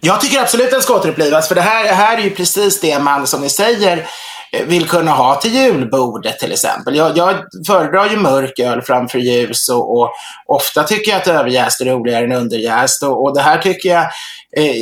[0.00, 2.98] Jag tycker absolut den ska återupplivas, för det här, det här är ju precis det
[2.98, 4.06] man, som ni säger,
[4.52, 6.96] eh, vill kunna ha till julbordet till exempel.
[6.96, 7.34] Jag, jag
[7.66, 10.12] föredrar ju mörk öl framför ljus och, och
[10.46, 14.02] ofta tycker jag att överjäst är roligare än underjäst och, och det här tycker jag
[14.56, 14.74] eh,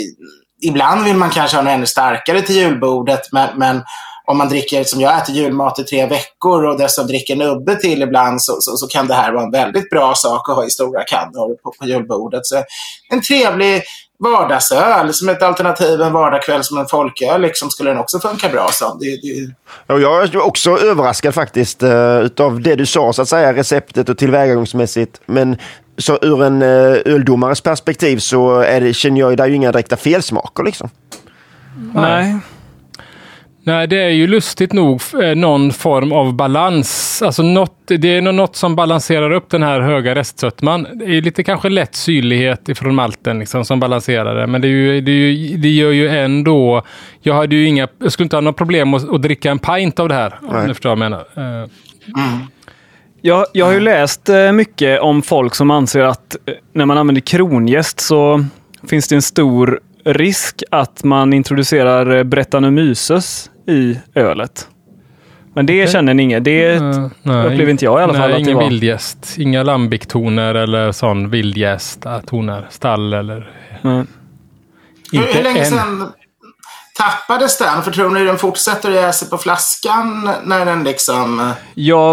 [0.67, 3.83] ibland vill man kanske ha något ännu starkare till julbordet, men, men
[4.27, 8.03] om man dricker, som jag äter julmat i tre veckor och dessutom dricker nubbe till
[8.03, 10.71] ibland så, så, så, kan det här vara en väldigt bra sak att ha i
[10.71, 12.47] stora kannor på, på julbordet.
[12.47, 12.63] Så
[13.11, 13.83] en trevlig
[14.19, 18.69] vardagsöl som ett alternativ en vardagskväll som en folköl liksom, skulle den också funka bra
[18.73, 18.99] som.
[18.99, 19.55] Det, det...
[19.87, 24.19] Jag är också överraskad faktiskt uh, utav det du sa, så att säga, receptet och
[24.19, 25.21] tillvägagångsmässigt.
[25.27, 25.57] Men
[25.99, 29.97] så ur en uh, öldomares perspektiv så är det, känner jag där ju inga direkta
[29.97, 30.91] felsmaker liksom.
[31.95, 32.37] Nej.
[33.67, 37.23] Nej, det är ju lustigt nog eh, någon form av balans.
[37.23, 40.87] Alltså något, det är något som balanserar upp den här höga restsötman.
[40.95, 44.47] Det är lite kanske lätt syrlighet ifrån malten liksom, som balanserar det.
[44.47, 46.83] Men det, är ju, det, är ju, det gör ju ändå...
[47.23, 50.01] Jag, hade ju inga, jag skulle inte ha några problem att, att dricka en pint
[50.01, 50.39] av det här.
[50.43, 50.61] Nej.
[50.61, 51.27] Om du förstår vad jag menar.
[51.39, 51.69] Uh.
[52.17, 52.47] Mm.
[53.27, 56.37] Jag, jag har ju läst eh, mycket om folk som anser att
[56.73, 58.45] när man använder kronjäst så
[58.89, 64.69] finns det en stor risk att man introducerar Brettanomyces i ölet.
[65.55, 65.93] Men det okay.
[65.93, 66.45] känner ni inget?
[66.45, 68.31] Det uh, upplever inte jag i alla nej, fall.
[68.31, 69.35] Nej, ingen vildgäst.
[69.39, 72.67] Inga lambic-toner eller sån vildgäst-toner.
[72.71, 73.51] Stall eller...
[73.83, 74.07] Mm.
[75.13, 76.13] Inte hur, länge sedan
[76.97, 77.83] tappades den?
[77.83, 81.53] För tror ni den fortsätter att jäsa på flaskan när den liksom...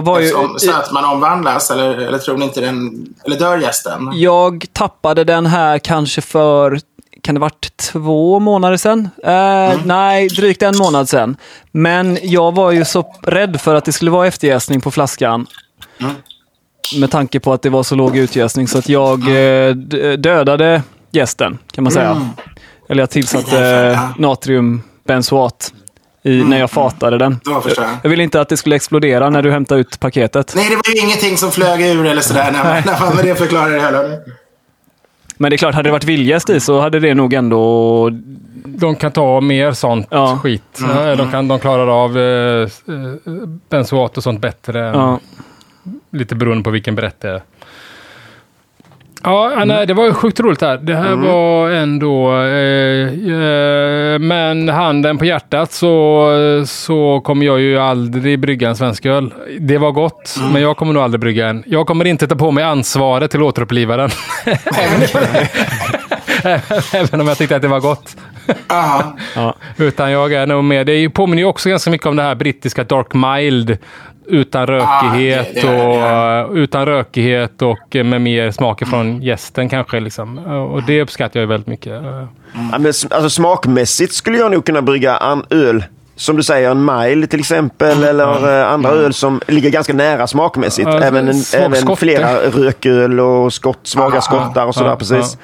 [0.03, 0.29] Var ju...
[0.57, 1.71] Så att man omvandlas?
[1.71, 3.05] Eller, eller tror ni inte den...
[3.25, 4.09] Eller dör gästen?
[4.13, 6.79] Jag tappade den här kanske för
[7.21, 9.09] kan det varit två månader sedan?
[9.23, 9.79] Eh, mm.
[9.85, 11.35] Nej, drygt en månad sedan.
[11.71, 15.47] Men jag var ju så rädd för att det skulle vara efterjäsning på flaskan.
[15.99, 16.13] Mm.
[16.99, 19.75] Med tanke på att det var så låg utjäsning så att jag eh,
[20.17, 22.11] dödade gästen kan man säga.
[22.11, 22.27] Mm.
[22.93, 25.73] Eller jag tillsatte natriumbenzoat
[26.23, 26.49] i, mm.
[26.49, 27.39] när jag fatade den.
[27.45, 27.63] Jag.
[28.03, 30.53] jag ville inte att det skulle explodera när du hämtade ut paketet.
[30.55, 33.35] Nej, det var ju ingenting som flög ur eller sådär när man, när man det
[33.35, 34.03] förklarar det hela.
[35.37, 38.09] Men det är klart, hade det varit vildgäst i så hade det nog ändå...
[38.65, 40.39] De kan ta mer sånt ja.
[40.43, 40.79] skit.
[40.79, 41.17] Mm.
[41.17, 42.67] De, kan, de klarar av eh, eh
[43.69, 44.79] benzoat och sånt bättre.
[44.79, 45.19] Ja.
[46.11, 47.25] Lite beroende på vilken berätt
[49.23, 50.77] Ja, nej, det var ju sjukt roligt här.
[50.77, 52.33] Det här var ändå...
[52.41, 56.29] Eh, eh, men handen på hjärtat så,
[56.65, 59.33] så kommer jag ju aldrig brygga en svensk öl.
[59.59, 61.63] Det var gott, men jag kommer nog aldrig brygga en.
[61.67, 64.09] Jag kommer inte ta på mig ansvaret till återupplivaren.
[66.93, 68.17] Även om jag tyckte att det var gott.
[69.35, 69.55] Ja.
[69.77, 70.85] Utan jag är nog med.
[70.85, 73.77] Det påminner ju också ganska mycket om det här brittiska Dark Mild.
[74.25, 79.69] Utan rökighet, det- det är det, och, utan rökighet och med mer smaker från gästen
[79.69, 79.99] kanske.
[79.99, 80.37] Liksom.
[80.47, 81.93] Och det uppskattar jag väldigt mycket.
[81.93, 82.27] Ja,
[82.79, 85.83] men, alltså, smakmässigt skulle jag nog kunna brygga an öl.
[86.15, 88.03] Som du säger, en mile till exempel.
[88.03, 90.87] Eller eh, andra öl som ligger ganska nära smakmässigt.
[90.87, 94.89] Ja, även, en, även flera rököl och skott, svaga Ja, skottar och sådär.
[94.89, 95.37] ja, precis.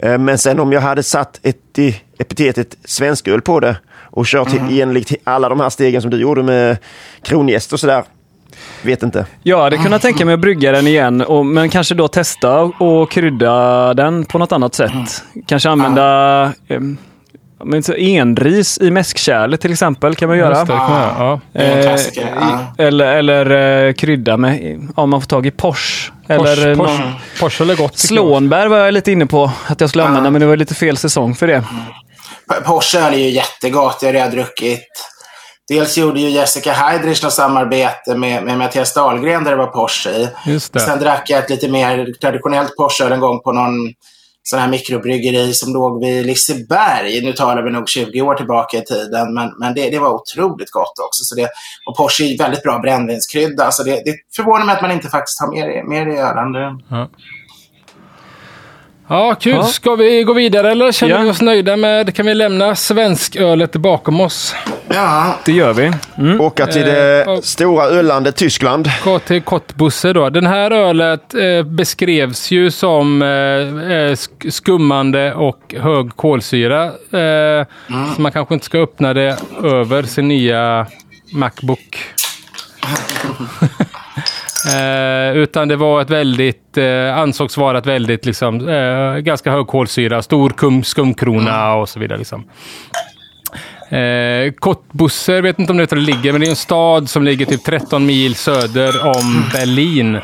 [0.00, 1.78] Eh, Men sen om jag hade satt ett,
[2.18, 3.76] epitetet svensköl på det
[4.10, 4.80] och kört mm.
[4.80, 6.76] enligt alla de här stegen som du gjorde med
[7.22, 8.02] kronjäst och sådär.
[8.86, 9.26] Vet inte.
[9.42, 13.10] Jag hade kunnat tänka mig att brygga den igen, och, men kanske då testa och
[13.10, 15.22] krydda den på något annat sätt.
[15.46, 16.80] Kanske använda eh,
[17.64, 20.58] men så enris i mäskkärlet till exempel kan man göra.
[20.58, 21.40] Just det, kan man göra.
[21.54, 21.60] Ja.
[21.60, 22.86] Eh.
[22.86, 26.12] Eller, eller eh, krydda med, om man får tag i Porsche.
[26.28, 27.98] Eller Porsche, någon, Porsche är gott.
[27.98, 30.96] Slånbär var jag lite inne på att jag skulle använda, men det var lite fel
[30.96, 31.64] säsong för det.
[32.64, 34.00] Porsche är ju jättegott.
[34.00, 34.82] Det har jag druckit.
[35.68, 40.10] Dels gjorde ju Jessica Heidrich något samarbete med, med Mattias Dahlgren där det var Porsche
[40.10, 40.28] i.
[40.46, 40.80] Just det.
[40.80, 43.92] Sen drack jag ett lite mer traditionellt Porsche en gång på någon
[44.42, 47.20] sån här mikrobryggeri som låg vid Liseberg.
[47.22, 50.70] Nu talar vi nog 20 år tillbaka i tiden, men, men det, det var otroligt
[50.70, 51.24] gott också.
[51.24, 51.48] Så det,
[51.86, 55.40] och Porsche är väldigt bra brännvinskrydda, så det, det förvånar mig att man inte faktiskt
[55.40, 56.52] har mer, i- mer i ölen.
[56.52, 57.08] Det-
[59.08, 59.52] Ja, kul.
[59.54, 59.62] Ja.
[59.62, 61.20] Ska vi gå vidare eller känner Ja.
[61.22, 64.54] vi oss nöjda med, kan vi lämna svenskölet bakom oss?
[64.88, 65.92] Ja, Det gör vi.
[66.18, 66.40] Mm.
[66.40, 68.88] Åka till det Eh, stora öllandet Tyskland.
[69.26, 70.30] Till Kottbusse då.
[70.30, 76.84] Den här ölet eh, beskrevs ju som eh, eh, sk- skummande och hög kolsyra.
[76.84, 77.66] Eh,
[78.14, 80.86] Så man kanske inte ska öppna det över sin nya
[81.32, 81.98] Macbook.
[84.74, 89.66] Eh, utan det var ett väldigt, eh, ansågs vara ett väldigt, liksom, eh, ganska hög
[89.66, 92.18] kolsyra, stor kum, skumkrona och så vidare.
[92.18, 92.44] Liksom.
[93.88, 97.10] Eh, Kottbusser, vet inte om det är där det ligger, men det är en stad
[97.10, 100.18] som ligger typ 13 mil söder om Berlin.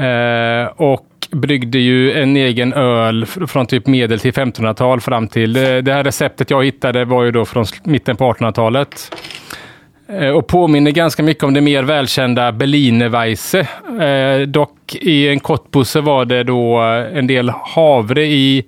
[0.00, 5.56] Eh, och bryggde ju en egen öl fr- från typ medel till 1500-tal fram till...
[5.56, 9.16] eh, Det här receptet jag hittade var ju då från mitten på 1800-talet.
[10.08, 13.60] Eh, Och påminner ganska mycket om det mer välkända Berlinerweisse.
[14.00, 16.78] Eh, dock i en kottbusse var det då
[17.14, 18.64] en del havre i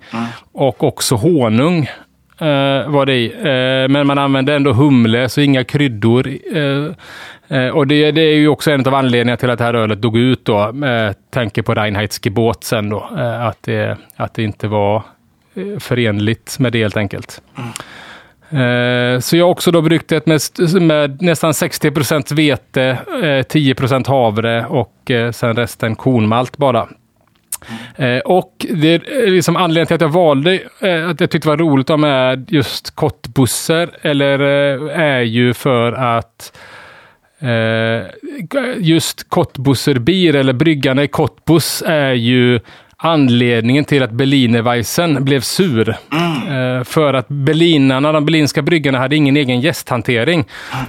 [0.53, 1.89] och också honung.
[2.43, 3.25] Eh, var det i.
[3.25, 6.27] Eh, men man använde ändå humle, så inga kryddor.
[6.55, 9.73] Eh, eh, och det, det är ju också en av anledningarna till att det här
[9.73, 13.09] ölet dog ut då, med tanke på Reinheitsgebot sen då.
[13.17, 15.03] Eh, att, det, att det inte var
[15.55, 17.41] eh, förenligt med det helt enkelt.
[18.49, 20.41] Eh, så jag har också då bryggt ett med,
[20.81, 26.87] med nästan 60 vete, eh, 10% havre och sen resten kornmalt bara.
[27.95, 31.49] Eh, Och det är liksom anledningen till att jag valde eh, att jag tyckte det
[31.49, 36.57] var roligt att ha med just kottbusser eller eh, är ju för att
[38.77, 42.59] just kottbusserbier eller bryggarna i kottbuss är ju
[42.97, 45.89] anledningen till att Berlinerweisen blev sur.
[45.89, 50.45] Eh, för att berlinarna, de berlinska bryggarna hade ingen egen gästhantering.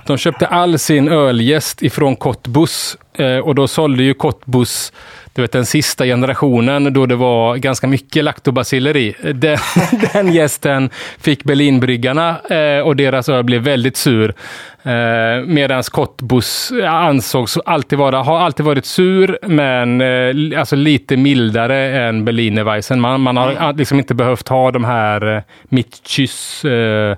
[0.07, 4.93] De köpte all sin ölgäst ifrån Kottbus eh, och då sålde ju Kottbus
[5.35, 9.15] du vet den sista generationen då det var ganska mycket laktobaciller i.
[9.35, 9.59] Den,
[10.13, 14.35] den gästen fick Berlinbryggarna eh, och deras öl blev väldigt sur.
[14.83, 22.07] Eh, Medan Kottbus ansågs alltid vara, har alltid varit sur, men eh, alltså lite mildare
[22.09, 23.01] än Berlinerweisen.
[23.01, 27.17] Man, man har liksom inte behövt ha de här eh, Mitchys eh,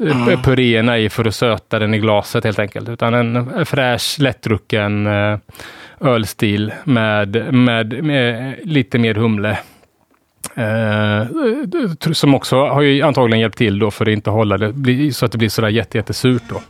[0.00, 0.42] mm.
[0.42, 2.88] puréerna i för att söta den i glaset helt enkelt.
[2.88, 5.38] Utan en fräsch, lättdrucken eh,
[6.00, 9.58] ölstil med, med, med lite mer humle.
[10.54, 11.26] Eh,
[12.12, 15.32] som också har ju antagligen hjälpt till då för att inte hålla det så att
[15.32, 16.60] det blir sådär jätte, jättesurt då.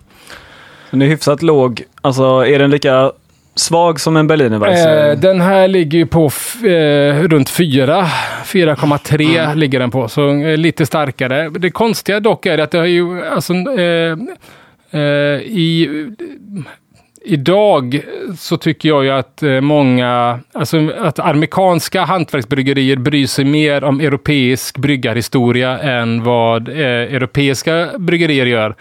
[0.90, 1.82] Den är hyfsat låg.
[2.00, 3.12] Alltså, är den lika
[3.54, 5.10] svag som en Berlinerweisse?
[5.10, 6.30] Eh, den här ligger ju på
[6.66, 8.06] eh, runt 4.
[8.44, 11.48] 4,3 ligger den på, så eh, lite starkare.
[11.48, 14.16] Det konstiga dock är att det har ju, alltså, eh,
[14.90, 15.88] eh, i,
[17.28, 18.00] idag
[18.38, 24.00] så tycker jag ju att eh, många, alltså att amerikanska hantverksbryggerier bryr sig mer om
[24.00, 28.74] europeisk bryggarhistoria än vad eh, europeiska bryggerier gör.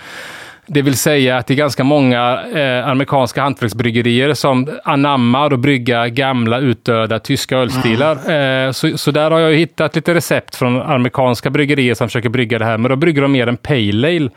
[0.69, 6.07] Det vill säga att det är ganska många eh, amerikanska hantverksbryggerier som anammar och bryggar
[6.07, 8.17] gamla utdöda tyska ölstilar.
[8.25, 8.67] Mm.
[8.67, 12.59] Eh, så, så där har jag hittat lite recept från amerikanska bryggerier som försöker brygga
[12.59, 12.77] det här.
[12.77, 14.29] Men då brygger de mer en pale ale.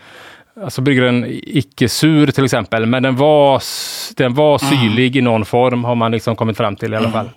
[0.65, 2.87] Alltså brygger den icke-sur till exempel.
[2.87, 3.63] Men den var,
[4.17, 7.31] den var syrlig i någon form har man liksom kommit fram till i alla fall.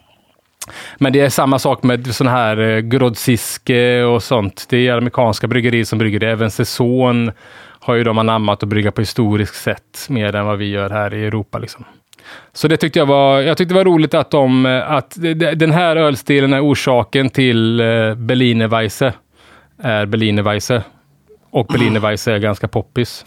[0.98, 4.66] Men det är samma sak med sån här eh, Grodziske och sånt.
[4.70, 6.30] Det är amerikanska bryggerier som brygger det.
[6.30, 7.32] Även Saison
[7.80, 11.14] har ju de anammat att brygga på historiskt sätt mer än vad vi gör här
[11.14, 11.60] i Europa.
[11.60, 11.86] Liksom.
[12.54, 15.18] Så det tyckte jag var, jag tyckte det var roligt att, de, eh, att
[15.56, 19.14] den här ölstilen är orsaken till eh, Berliner Weisse.
[19.82, 20.84] Är Berliner Weisse.
[21.54, 23.26] Och Berliner Weisse är ganska poppis.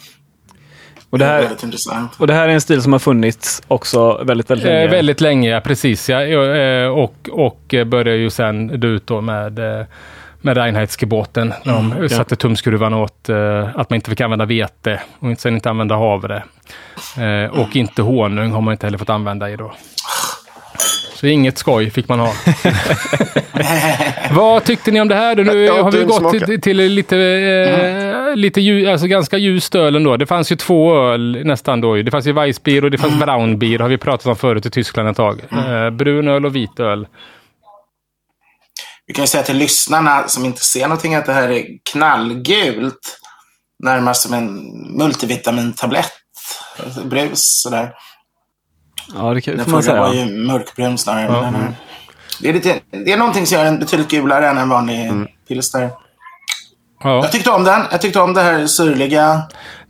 [1.11, 1.43] Och det, här,
[2.19, 4.85] och det här är en stil som har funnits också väldigt, väldigt länge.
[4.85, 6.09] Eh, väldigt länge, ja, precis.
[6.09, 6.23] Ja.
[6.23, 9.87] Eh, Och, och eh, började ju sen dö ut då med, eh,
[10.41, 11.53] med Reinheitsgebåten.
[11.65, 15.55] När de satte tumskruvan åt eh, att man inte fick använda vete och inte- sen
[15.55, 16.43] inte använda havre.
[17.19, 19.73] Eh, och inte honung har man inte heller fått använda i då.
[21.27, 22.33] Så inget skoj fick man ha.
[24.31, 25.37] Vad tyckte ni om det här?
[25.37, 30.17] Nu har vi gått till, till lite, eh, lite ljus, alltså ganska ljust öl ändå.
[30.17, 31.97] Det fanns ju två öl nästan då.
[31.97, 33.79] Det fanns ju Weissbier och det fanns Braunbier.
[33.79, 35.41] har vi pratat om förut i Tyskland ett tag.
[35.53, 37.07] Eh, brun öl och vit öl.
[39.07, 43.19] Vi kan ju säga till lyssnarna som inte ser någonting att det här är knallgult.
[43.85, 44.55] Närmast som en
[44.99, 46.13] multivitamintablett.
[47.05, 47.93] Brus sådär.
[49.15, 50.27] Ja, det kan, Den får man förra var säga.
[50.27, 51.47] ju mörkbrun snarare.
[51.47, 51.53] Eh,
[52.41, 55.11] det, är lite, det är någonting som gör den betydligt gulare än en vanlig
[55.49, 55.91] pilsner.
[57.05, 57.15] Ja.
[57.23, 57.81] Jag tyckte om den.
[57.91, 59.43] Jag tyckte om det här syrliga.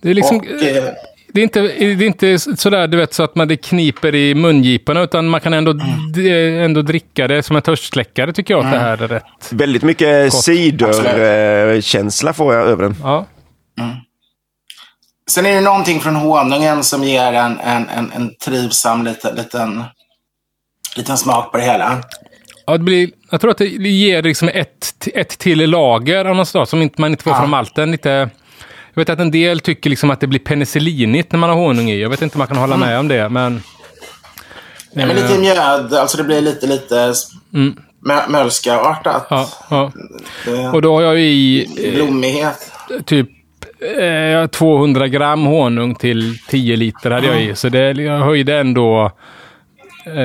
[0.03, 0.37] Det är liksom...
[0.37, 0.85] och, eh,
[1.33, 4.35] Det är, inte, det är inte sådär du vet, så att man det kniper i
[4.35, 5.73] mungiporna, utan man kan ändå,
[6.15, 9.23] d- ändå dricka det som en törstsläckare, tycker jag att det här är rätt.
[9.51, 12.97] Väldigt mycket ciderkänsla får jag över den.
[13.03, 13.27] Ja.
[15.31, 19.85] Sen är det någonting från honungen som ger en, en, en, en trivsam liten, liten,
[20.97, 21.99] liten smak på det hela.
[22.67, 26.49] Ja, det blir, jag tror att det ger liksom ett, ett till lager av något
[26.49, 27.41] slag som inte, man inte får Ja.
[27.41, 27.91] från malten.
[27.91, 28.09] Lite,
[28.95, 31.91] jag vet att en del tycker liksom att det blir penicillinigt när man har honung
[31.91, 32.01] i.
[32.03, 33.63] Jag vet inte om man kan hålla med om det, men...
[34.93, 37.13] Ja, men lite mjöd, alltså det blir lite, lite
[38.05, 39.27] mö- mölska-artat.
[39.31, 39.93] Ja, ja.
[40.45, 42.73] Det- Och då har jag i eh, Blommighet.
[43.05, 43.29] typ
[43.99, 47.55] eh, 200 gram honung till 10 liter hade jag i.
[47.55, 49.11] Så det, jag höjde ändå
[50.07, 50.23] eh,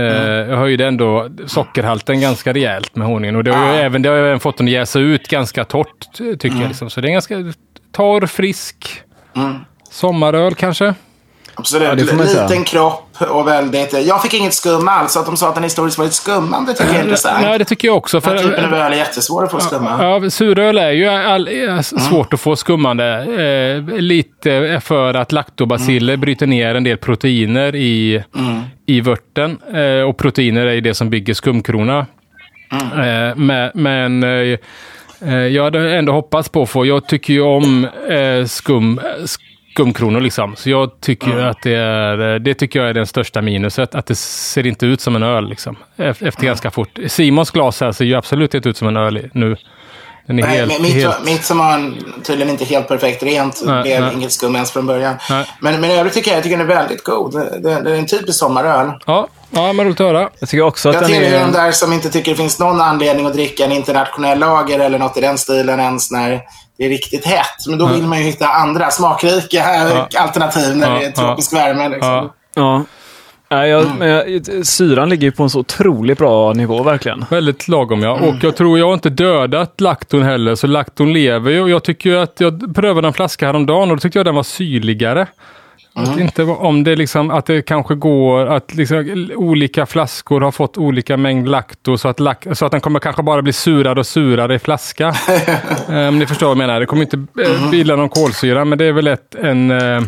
[0.50, 3.36] jag höjde ändå sockerhalten ganska rejält med honungen.
[3.36, 5.66] Och det har, ju även, det har ju även fått den att jäsa ut ganska
[5.66, 6.68] torrt, tycker jag.
[6.68, 6.90] Liksom.
[6.90, 7.54] Så det är ganska
[7.92, 9.02] torr, frisk
[9.92, 10.94] sommaröl kanske.
[11.56, 11.88] Absolut.
[11.88, 12.48] Ja, det får man säga.
[12.48, 14.08] Liten kropp och väldigt...
[14.08, 15.18] Jag fick inget skum alls.
[15.18, 17.42] Att de sa att den historiskt var lite skummande tycker jag är intressant.
[17.42, 18.20] Nej, det tycker jag också.
[18.20, 19.98] Den här typen av För, öl är jättesvår att få skumma.
[20.04, 23.06] ja, suröl är ju all, är svårt att få skummande.
[23.88, 28.24] Eh, lite för att laktobaciller bryter ner en del proteiner i,
[28.86, 29.58] i vörten.
[29.74, 32.06] Eh, och proteiner är ju det som bygger skumkrona.
[32.72, 34.58] Eh, men men eh,
[35.22, 39.02] eh, jag hade ändå hoppats på att få, jag tycker ju om eh, skum,
[39.74, 40.56] skumkronor liksom.
[40.56, 43.96] Så jag tycker att det är, eh, det tycker jag är den största minuset.
[43.96, 45.76] Att det ser inte ut som en öl liksom.
[45.98, 47.00] Efter, efter ganska fort.
[47.08, 49.58] Simons glas här ser ju absolut inte ut som en öl nu.
[50.28, 50.82] Den är Nej, helt...
[50.82, 54.14] mitt, helt mitt som en, tydligen inte helt perfekt rent Nej, blev nej.
[54.14, 55.16] inget skum ens från början.
[55.30, 55.46] Nej.
[55.60, 57.34] Men, men i övrigt tycker jag, jag tycker den är väldigt god.
[57.34, 58.92] Det, det, det är en typisk sommaröl.
[59.06, 60.30] ja, ja, men roligt att höra.
[60.40, 61.52] Jag tycker också att Jag den tillhör de är...
[61.52, 65.18] där som inte tycker det finns någon anledning att dricka en internationell lager eller något
[65.18, 66.42] i den stilen ens när
[66.82, 67.68] det är riktigt hett.
[67.68, 70.08] Men då vill man ju hitta andra smakrika Ja.
[70.22, 71.90] alternativ när Ja, det är tropisk värme.
[71.90, 72.10] Liksom.
[72.10, 72.34] Ja.
[72.54, 72.84] Ja.
[73.50, 77.26] Nej, jag, jag, syran ligger ju på en så otroligt bra nivå verkligen.
[77.30, 78.12] Väldigt lagom ja.
[78.12, 81.62] Och jag tror jag har inte dödat lakton heller, så lakton lever ju.
[81.62, 84.44] Och jag tycker att jag prövade en flaska häromdagen och då tyckte jag den var
[84.44, 85.28] syrligare.
[85.94, 90.78] Att inte om det liksom, att det kanske går att liksom, olika flaskor har fått
[90.78, 94.06] olika mängd lakto så att, lak, så att den kommer kanske bara bli surare och
[94.06, 95.16] surare i flaska.
[95.88, 96.80] Om ni förstår vad jag menar.
[96.80, 100.02] Det kommer inte eh, bilda någon kolsyra, men det är väl ett, en, eh,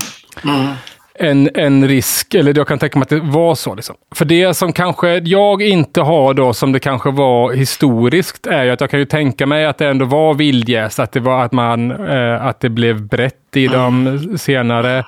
[1.15, 3.75] en, en risk, eller jag kan tänka mig att det var så.
[3.75, 3.95] Liksom.
[4.15, 8.71] För det som kanske jag inte har då, som det kanske var historiskt, är ju
[8.71, 11.51] att jag kan ju tänka mig att det ändå var vildjäst, att det var att
[11.51, 15.05] man, eh, att det blev brett i dem senare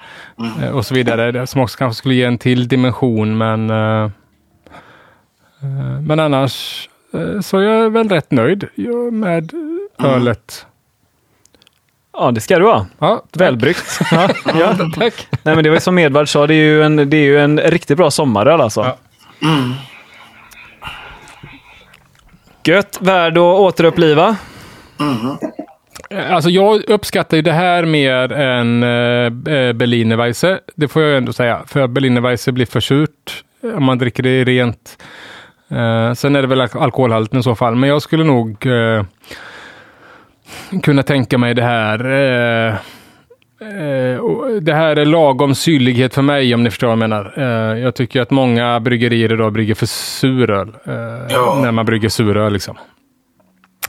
[0.64, 1.47] eh, och så vidare.
[1.47, 4.03] Som också kanske skulle ge en till dimension, men eh,
[5.64, 8.68] eh, men annars eh, så är jag väl rätt nöjd
[9.12, 9.51] med
[9.99, 10.66] ölet.
[12.18, 12.86] Ja, det ska du vara.
[12.99, 13.99] Ja, Välbryggt.
[14.11, 14.76] Ja, ja.
[14.95, 15.28] tack.
[15.43, 17.39] Nej, men det var ju som Edvard sa, det är ju en, det är ju
[17.39, 18.82] en riktigt bra sommaröl alltså.
[18.82, 18.97] Ja.
[22.63, 24.36] Gött, värd att återuppliva.
[26.30, 30.59] Alltså jag uppskattar ju det här mer än äh, Berliner Weisse.
[30.76, 31.63] Det får jag ändå säga.
[31.68, 33.43] För Berliner Weisse blir för surt
[33.74, 34.97] om man dricker det rent.
[35.72, 37.76] Uh, sen är det väl alkoholhalten i så fall.
[37.76, 39.03] Men jag skulle nog uh,
[40.84, 42.06] kunna tänka mig det här.
[42.06, 42.76] Uh,
[44.62, 47.39] det här är lagom syrlighet för mig om ni förstår vad jag menar.
[47.76, 50.78] jag tycker att många bryggerier idag brygger för suröl.
[51.30, 51.60] Ja.
[51.62, 52.78] När man brygger suröl liksom.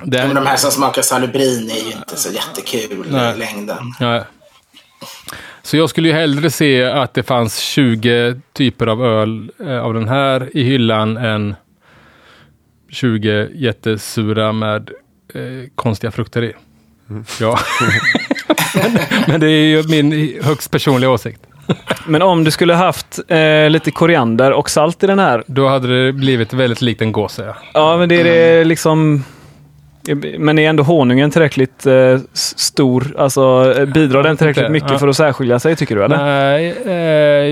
[0.03, 0.27] Det...
[0.27, 3.35] Men de här som smakar salubrin är ju inte så jättekul Nej.
[3.35, 3.93] i längden.
[4.01, 4.23] Nej.
[5.63, 9.95] Så jag skulle ju hellre se att det fanns 20 typer av öl eh, av
[9.95, 11.55] den här i hyllan än
[12.91, 14.91] 20 jättesura med
[15.37, 16.53] eh, konstiga frukter i.
[17.11, 17.25] Mm.
[17.41, 17.59] Ja.
[18.75, 21.41] men, men det är ju min högst personliga åsikt.
[22.07, 25.45] Men om du skulle haft eh, lite koriander och salt i den här?
[25.47, 27.45] Då hade det blivit väldigt likt en gåse.
[27.45, 27.57] Ja.
[27.75, 29.25] ja, men det är det liksom
[30.39, 33.15] men är ändå honungen tillräckligt eh, stor?
[33.19, 34.99] Alltså bidrar den tillräckligt mycket ja.
[34.99, 36.05] för att särskilja sig tycker du?
[36.05, 36.17] Eller?
[36.17, 36.69] Nej,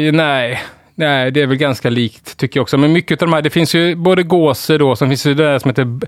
[0.07, 0.63] eh, nej.
[0.97, 2.79] Nej, det är väl ganska likt tycker jag också.
[2.79, 5.45] Men mycket av de här, det finns ju både gåse då, som finns ju det
[5.45, 5.99] där som heter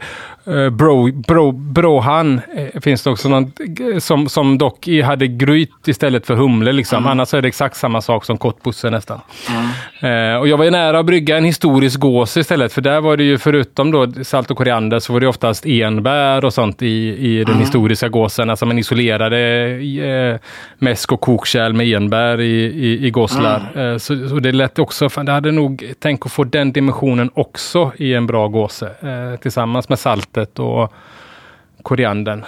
[0.49, 2.41] uh, bro, bro, Brohan.
[2.59, 3.53] Uh, finns det också någon,
[4.01, 6.99] som, som dock hade gryt istället för humle liksom.
[6.99, 7.11] Mm.
[7.11, 9.20] Annars är det exakt samma sak som kottbusse nästan.
[10.03, 10.41] Mm.
[10.41, 13.24] Och jag var ju nära att brygga en historisk gås istället, för där var det
[13.24, 16.87] ju förutom då salt och koriander så var det oftast enbär och sånt i,
[17.18, 17.61] i den mm.
[17.61, 18.51] historiska gåsen.
[18.51, 20.41] Alltså man isolerade
[20.78, 23.72] mäsk och kokkärl med enbär i, i, i gåslar.
[23.74, 23.99] Mm.
[23.99, 27.30] så, så det lät tänkte också, fan, det hade nog tänkt att få den dimensionen
[27.34, 28.86] också i en bra gåse.
[28.86, 30.92] Eh, tillsammans med saltet och
[31.82, 32.44] koriandern.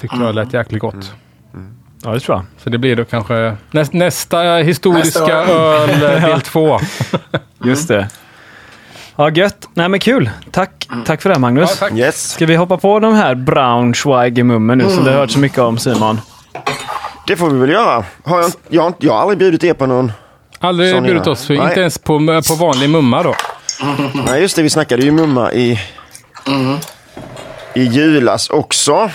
[0.00, 0.26] Tyckte mm.
[0.26, 0.94] jag lät jäkligt gott.
[0.94, 1.06] Mm.
[1.54, 1.74] Mm.
[2.04, 2.44] Ja, det tror jag.
[2.58, 6.80] Så det blir då kanske näst, nästa historiska nästa öl, eh, del två.
[7.64, 8.08] Just det.
[9.16, 9.68] Ja, gött.
[9.74, 10.30] Nej, men kul.
[10.50, 11.70] Tack, tack för det Magnus.
[11.70, 11.98] Ja, tack.
[11.98, 12.30] Yes.
[12.30, 14.96] Ska vi hoppa på de här Braunschweiger-mummen nu mm.
[14.96, 16.20] som du har hört så mycket om Simon?
[17.26, 18.04] Det får vi väl göra.
[18.24, 20.12] Har jag, jag, jag har aldrig bjudit er på någon
[20.62, 23.34] Aldrig bjudit oss, för inte ens på, på vanlig mumma då.
[24.26, 24.62] Nej, just det.
[24.62, 25.80] Vi snackade ju mumma i,
[26.46, 26.76] mm.
[27.74, 29.10] i julas också.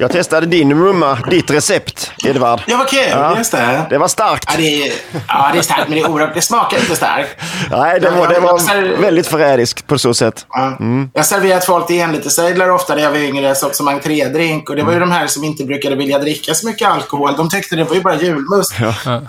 [0.00, 2.60] Jag testade din mumma, ditt recept, Edvard.
[2.66, 3.08] Ja, vad kul.
[3.10, 3.36] Ja.
[3.36, 3.86] Just det.
[3.90, 4.44] Det var starkt.
[4.50, 4.92] Ja, det är,
[5.28, 7.36] ja, det är starkt, men det, är oerhört, det smakar inte starkt.
[7.70, 10.46] Nej, det var, det var väldigt förrädiskt på så sätt.
[10.50, 10.76] Ja.
[10.80, 11.10] Mm.
[11.14, 14.70] Jag serverat folk till enliterssejdlar ofta när jag var yngre, så som entrédrink.
[14.70, 15.08] Och det var ju mm.
[15.08, 17.36] de här som inte brukade vilja dricka så mycket alkohol.
[17.36, 18.74] De tyckte det var ju bara julmust.
[19.04, 19.20] Ja.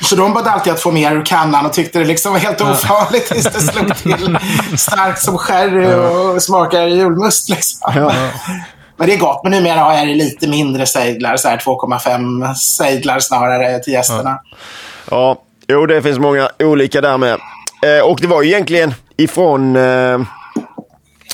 [0.00, 2.60] Så de bad alltid att få mer ur kannan och tyckte det liksom var helt
[2.60, 4.38] ofarligt tills det slog till
[4.78, 7.48] starkt som sherry och smakar julmust.
[7.48, 7.92] Liksom.
[7.94, 8.12] Ja.
[9.00, 9.40] Men det är gott.
[9.42, 11.36] Men numera har jag det lite mindre sejdlar.
[11.36, 14.38] 2,5 sejdlar snarare till gästerna.
[15.10, 15.16] Ja.
[15.16, 17.38] ja, jo det finns många olika där med.
[17.82, 20.20] Eh, och det var ju egentligen ifrån eh,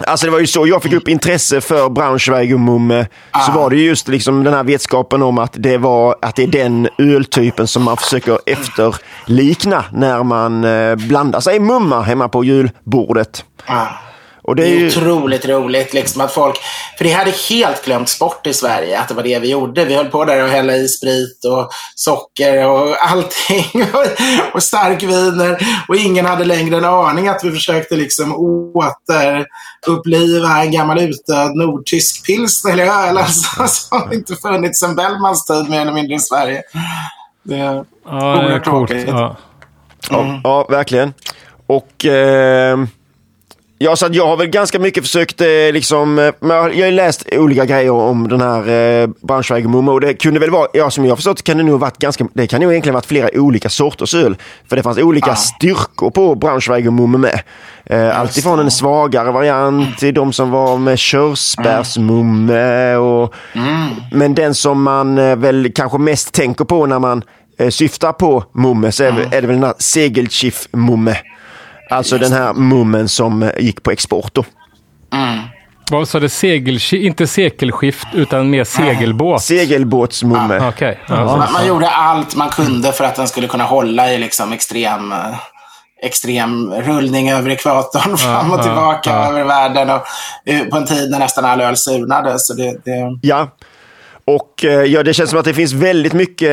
[0.07, 3.07] Alltså det var ju så jag fick upp intresse för Braunschweiger Mumme.
[3.31, 3.41] Ah.
[3.41, 6.47] Så var det just liksom den här vetskapen om att det, var, att det är
[6.47, 13.45] den öltypen som man försöker efterlikna när man eh, blandar sig mumma hemma på julbordet.
[13.67, 13.87] Ah.
[14.47, 14.87] Och det är, det är ju...
[14.87, 16.57] otroligt roligt liksom att folk,
[16.99, 19.85] för det hade helt glömts bort i Sverige att det var det vi gjorde.
[19.85, 23.85] Vi höll på där och hälla i sprit och socker och allting
[24.55, 28.37] och starkviner och ingen hade längre en aning att vi försökte liksom
[28.75, 35.71] återuppliva en gammal utdöd nordtysk pilsner eller öl alltså, som inte funnits sedan Bellmans tid
[35.71, 36.63] mer eller mindre i Sverige.
[37.43, 39.09] Det är ja, oerhört tråkigt.
[39.09, 39.37] Ja.
[40.11, 40.41] Mm.
[40.45, 41.15] Ja, verkligen.
[41.67, 42.79] Och eh...
[43.79, 47.65] Ja, så jag har väl ganska mycket försökt eh, liksom, eh, jag har läst olika
[47.65, 48.69] grejer om den här
[49.49, 51.81] eh, Mumma och det kunde väl vara, ja som jag har förstått kan det nog
[51.81, 54.37] varit ganska, det kan nog egentligen varit flera olika sorters öl.
[54.69, 55.37] För det fanns olika ah.
[55.37, 57.41] styrkor på Mumma med.
[57.85, 63.89] Eh, Alltifrån en svagare variant till de som var med körsbärsmumme och mm.
[64.13, 67.23] Men den som man eh, väl kanske mest tänker på när man
[67.59, 69.23] eh, syftar på mumme så är, mm.
[69.33, 71.17] är det väl den här Segelschiff mumme.
[71.91, 74.45] Alltså den här mummen som gick på export då.
[75.13, 75.39] Mm.
[75.91, 76.29] Vad sa du?
[76.93, 79.43] Inte sekelskift utan mer segelbåt?
[79.43, 80.59] Segelbåtsmumme.
[80.61, 80.95] Ah, okay.
[81.09, 84.53] ja, man, man, gjorde allt man kunde för att den skulle kunna hålla i liksom
[84.53, 85.15] extrem,
[86.03, 89.91] extrem rullning över ekvatorn fram och tillbaka över världen.
[89.91, 90.03] Och,
[90.51, 92.39] uh, på en tid när nästan all öl surnade.
[92.39, 93.19] Så det, det...
[93.23, 93.49] Ja,
[94.25, 96.51] och ja, det känns som att det finns väldigt mycket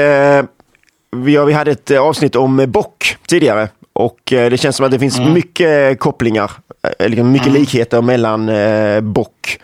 [1.13, 4.99] vi, vi hade ett avsnitt om bock tidigare och eh, det känns som att det
[4.99, 5.33] finns mm.
[5.33, 6.51] mycket kopplingar,
[6.99, 7.59] eh, liksom mycket mm.
[7.59, 9.59] likheter mellan eh, Bock,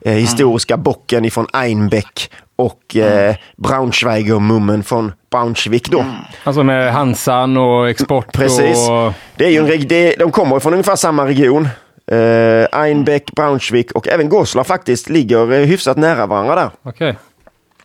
[0.00, 0.84] eh, historiska mm.
[0.84, 6.00] bocken ifrån Einbeck och eh, Braunschweiger-mummen från Braunschweig då.
[6.00, 6.12] Mm.
[6.44, 8.88] Alltså med Hansan och export Precis.
[8.88, 9.12] Och...
[9.36, 11.68] Det är ju en, det, de kommer från ungefär samma region.
[12.06, 16.70] Eh, Einbeck, Braunschweig och även Goslar faktiskt ligger eh, hyfsat nära varandra där.
[16.82, 17.16] Okej.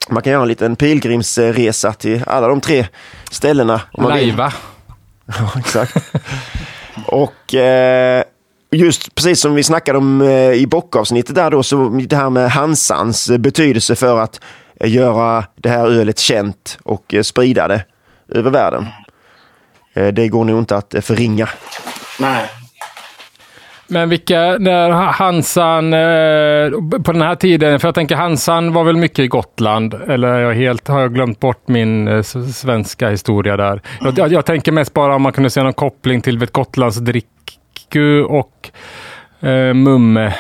[0.10, 2.86] Man kan göra en liten pilgrimsresa till alla de tre
[3.32, 3.82] ställena.
[3.92, 4.36] Om man vill.
[5.28, 5.98] Ja, exakt.
[7.06, 8.24] och eh,
[8.72, 12.52] just precis som vi snackade om eh, i bockavsnittet där då, så det här med
[12.52, 14.42] Hansans eh, betydelse för att
[14.80, 17.86] eh, göra det här ölet känt och eh, sprida det
[18.30, 18.86] över världen.
[19.94, 21.50] Eh, det går nog inte att eh, förringa.
[22.20, 22.50] Nej.
[23.90, 28.96] Men vilka, när Hansan, eh, på den här tiden, för jag tänker Hansan var väl
[28.98, 32.22] mycket i Gotland, eller jag helt, har jag glömt bort min eh,
[32.54, 33.82] svenska historia där?
[34.02, 36.98] Jag, jag, jag tänker mest bara om man kunde se någon koppling till vet, Gotlands
[36.98, 38.70] dricku och
[39.42, 40.34] eh, Mumme.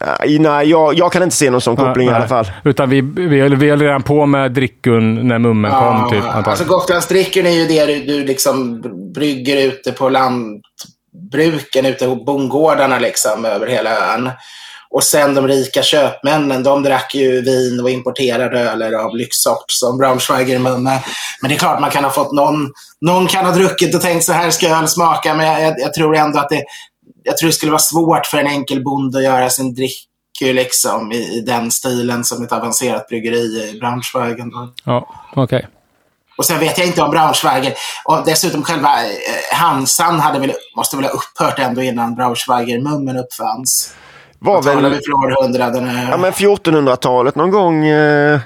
[0.00, 2.50] Nej, nej jag, jag kan inte se någon sån koppling i Nej, alla fall.
[2.64, 6.22] Utan vi, vi, vi höll redan på med drickun när Mummen kom, typ.
[6.22, 6.68] alltså antagligen.
[6.68, 8.80] Gotlandsdricken är ju det du, du liksom
[9.14, 10.08] brygger ute på
[11.30, 14.30] bruken ute på bondgårdarna liksom över hela ön.
[14.90, 19.98] Och sen de rika köpmännen, de drack ju vin och importerade öler av lyxsort som
[19.98, 21.02] Braunschweiger Mumme.
[21.40, 24.24] Men det är klart man kan ha fått någon, någon kan ha druckit och tänkt
[24.24, 25.34] så här ska öl smaka.
[25.34, 26.64] Men jag, jag, jag tror ändå att det,
[27.22, 30.08] jag tror det skulle vara svårt för en enkel bonde att göra sin drick
[30.44, 34.50] eh, liksom, i, i den stilen som ett avancerat bryggeri i Braunschweigen.
[34.84, 35.68] Ja, okej.
[36.36, 37.74] Och sen vet jag inte om Braunschweiger.
[38.04, 43.94] Och dessutom själva eh, Hansan hade väl, måste väl ha upphört ändå innan Braunschweiger-mummen uppfanns.
[44.38, 45.88] Var väl, vi århundraden.
[45.88, 48.40] eh, ja, men 1400-talet någon gång eh,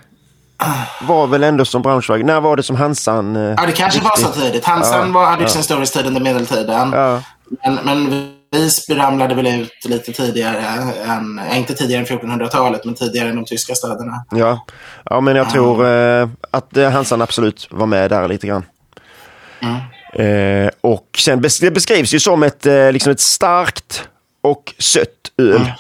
[1.01, 2.25] var väl ändå som Braunschweig.
[2.25, 3.37] När var det som Hansan?
[3.37, 4.65] Eh, Ja, det kanske var så tidigt.
[4.65, 6.93] Hansan var, hade ju sin storhetstid under medeltiden.
[6.93, 7.23] ja.
[7.65, 10.59] Men, men Visby ramlade väl ut lite tidigare
[11.07, 14.25] än, eh, inte tidigare än 1400-talet, men tidigare än de tyska städerna.
[14.31, 14.67] Ja,
[15.05, 18.65] ja men jag tror eh, att eh, Hansan absolut var med där lite grann.
[20.13, 24.09] Eh, och sen bes det beskrivs ju som ett, eh, liksom ett starkt
[24.43, 25.73] och sött öl.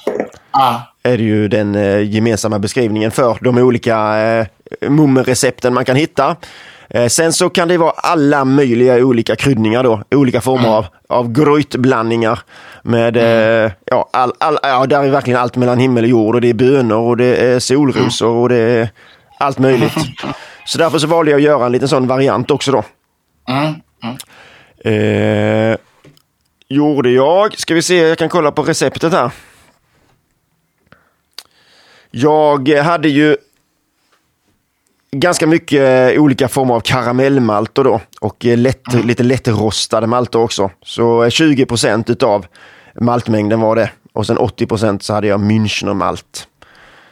[0.52, 4.46] Ja, Är det ju den eh, gemensamma beskrivningen för de olika eh,
[4.88, 6.36] mummenrecepten man kan hitta.
[6.90, 11.32] Eh, sen så kan det vara alla möjliga olika kryddningar då, olika former av, av
[11.32, 12.40] grötblandningar.
[12.82, 16.40] Med, eh, ja, all, all, ja, där är verkligen allt mellan himmel och jord och
[16.40, 18.88] det är bönor och det är solrosor och det är
[19.38, 19.94] allt möjligt.
[20.66, 22.84] Så därför så valde jag att göra en liten sån variant också då.
[23.48, 23.74] mm.
[24.84, 25.76] Eh,
[26.68, 27.58] gjorde jag.
[27.58, 29.30] Ska vi se, jag kan kolla på receptet här.
[32.10, 33.36] Jag hade ju
[35.10, 40.70] ganska mycket olika former av karamellmalter då och eh, lätt, lite lättrostade malter också.
[40.82, 42.46] Så eh, 20 procent utav
[43.00, 43.90] maltmängden var det.
[44.12, 46.46] Och sen 80 procent så hade jag Münchner-malt.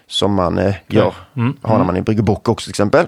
[0.06, 1.14] Som man eh, gör,
[1.62, 3.06] har när man brygger bock också till exempel.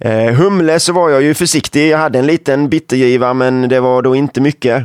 [0.00, 1.88] Eh, humle så var jag ju försiktig.
[1.88, 4.84] Jag hade en liten bittergiva men det var då inte mycket.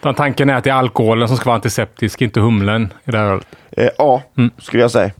[0.00, 3.18] Utan Tanken är att det är alkoholen som ska vara antiseptisk, inte humlen i det
[3.18, 3.46] här ölet.
[3.70, 4.22] Eh, ja,
[4.58, 5.10] skulle jag säga.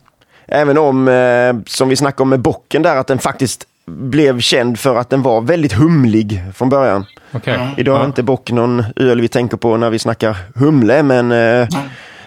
[0.51, 4.79] Även om, eh, som vi snackade om med bocken där, att den faktiskt blev känd
[4.79, 7.05] för att den var väldigt humlig från början.
[7.33, 7.75] Okej.
[7.77, 8.07] Idag är Ja.
[8.07, 11.69] inte bock någon öl vi tänker på när vi snackar humle, men eh,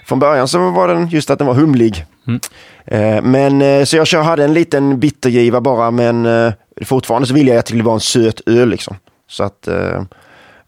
[0.06, 2.06] från början så var den just att den var humlig.
[2.86, 6.54] Eh, men eh, så jag kör, hade en liten bittergiva bara, men eh,
[6.86, 8.96] fortfarande så vill jag att det skulle vara en söt öl liksom.
[9.30, 10.02] Så att eh,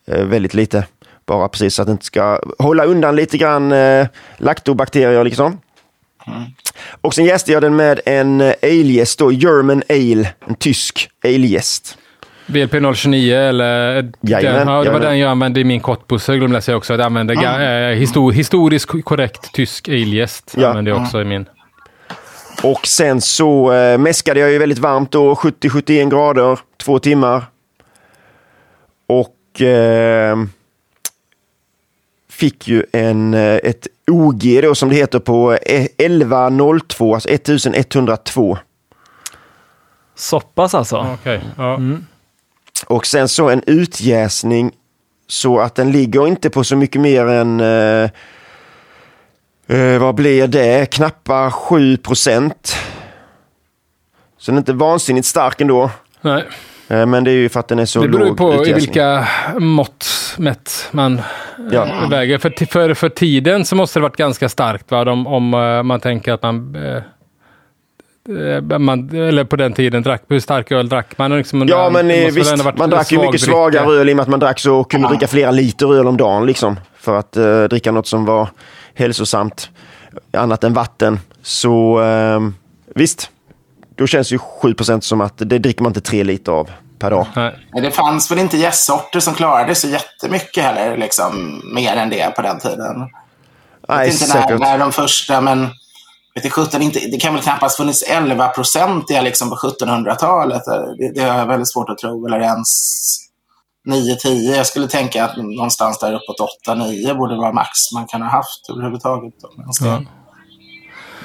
[0.07, 0.83] eh, väldigt lite,
[1.25, 5.57] bara precis så att det inte ska hålla undan lite grann eh, laktobakterier liksom.
[7.01, 11.97] Och sen jäste jag den med en eh, ale-jäst då, German Ale, en tysk ale-jäst.
[12.47, 13.93] VLP 029 eller...
[14.01, 15.01] Den, Jajamän, ja, det var jajamän.
[15.01, 15.79] den jag använde i min
[16.27, 16.93] glömde jag säga också.
[16.93, 20.53] Jag använde ga- eh, histor historiskt korrekt tysk aljäst.
[20.57, 20.67] Ja.
[20.67, 21.45] använde jag också i min.
[22.63, 27.43] Och sen så eh, mäskade jag ju väldigt varmt då, 70-71 grader, två timmar.
[29.07, 30.37] Och eh,
[32.29, 38.57] fick ju en, eh, ett OG då som det heter på eh, 1102, alltså 1102.
[40.15, 41.07] Så pass alltså?
[41.13, 41.41] Okej.
[41.57, 41.79] Ja.
[42.85, 44.71] Och sen så en utjäsning
[45.27, 48.09] så att den ligger inte på så mycket mer än eh,
[49.67, 50.91] eh, vad blir det?
[50.91, 52.75] Knappa 7 procent.
[54.37, 55.91] Så den är inte vansinnigt stark ändå.
[56.21, 56.43] Nej.
[56.87, 58.55] Eh, men det är ju för att den är så Det beror låg på i
[58.55, 58.75] utjäsning.
[58.75, 59.27] vilka
[59.59, 60.05] mått
[60.37, 61.21] mätt man
[61.71, 61.85] Ja.
[61.85, 62.37] eh, väger.
[62.37, 65.11] För, för, för tiden så måste det varit ganska starkt va?
[65.11, 66.77] Om, om eh, man tänker att man,
[68.79, 69.09] man...
[69.09, 71.37] Eller på den tiden, drack, hur stark öl drack man?
[71.37, 73.93] Liksom, Ja men eh, visst, man drack ju mycket svagare ja.
[73.99, 76.45] öl i och med att man drack så kunde dricka flera liter öl om dagen
[76.45, 76.79] liksom.
[76.99, 78.47] För att eh, dricka något som var
[78.93, 79.69] hälsosamt,
[80.33, 81.19] annat än vatten.
[81.41, 82.39] Så eh,
[82.95, 83.29] visst,
[83.95, 86.69] då känns ju 7% som att det dricker man inte tre liter av.
[86.99, 87.27] per dag.
[87.35, 87.67] Nej.
[87.73, 92.41] Det fanns väl inte gästsorter som klarade så jättemycket heller, liksom, mer än det på
[92.41, 92.95] den tiden.
[93.87, 94.59] Jag Nej, vet inte när, säkert.
[94.59, 95.61] när de första, men
[96.35, 100.61] vet du, 17, inte, det kan väl knappast funnits 11 procentiga liksom, på 1700-talet.
[100.97, 102.27] Det, det har jag väldigt svårt att tro.
[102.27, 102.67] Eller ens
[103.89, 104.55] 9-10.
[104.55, 108.69] Jag skulle tänka att någonstans där uppåt 8-9 borde vara max man kan ha haft
[108.69, 109.33] överhuvudtaget.
[109.81, 110.01] Ja.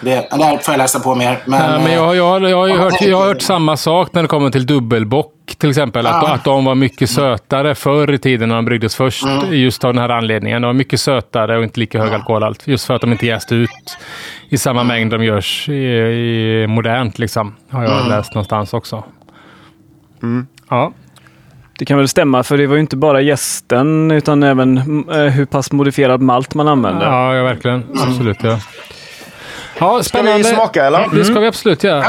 [0.00, 1.38] Det, där får jag läsa på mer.
[1.44, 4.12] Men, Nej, men jag, jag, jag, har ju Ja, hört, jag har hört samma sak
[4.12, 6.06] när det kommer till dubbelbock till exempel.
[6.06, 6.34] Att, Ja.
[6.34, 9.24] att de var mycket sötare förr i tiden när de bryggdes först.
[9.50, 10.62] Just av den här anledningen.
[10.62, 12.66] De var mycket sötare och inte lika hög alkoholhalt.
[12.66, 13.70] Just för att de inte jäste ut
[14.48, 17.18] i samma mängd de görs i, i modernt.
[17.18, 19.04] Liksom, har jag läst någonstans också.
[20.70, 20.92] Ja.
[21.78, 24.78] Det kan väl stämma, för det var ju inte bara gästen utan även
[25.10, 27.04] eh, hur pass modifierad malt man använde.
[27.04, 27.84] ja, ja, verkligen.
[28.08, 28.58] Absolut, ja.
[29.80, 30.44] Ja, Ska vi spännande.
[30.44, 31.08] smaka eller?
[31.14, 32.04] Det ska vi absolut göra.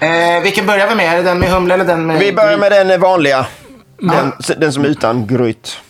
[0.00, 1.12] eh, vilken börjar vi med?
[1.12, 2.18] Är det Den med humle eller den med...
[2.18, 3.46] Vi börjar med den vanliga.
[3.98, 5.80] Den, den som är utan gryt.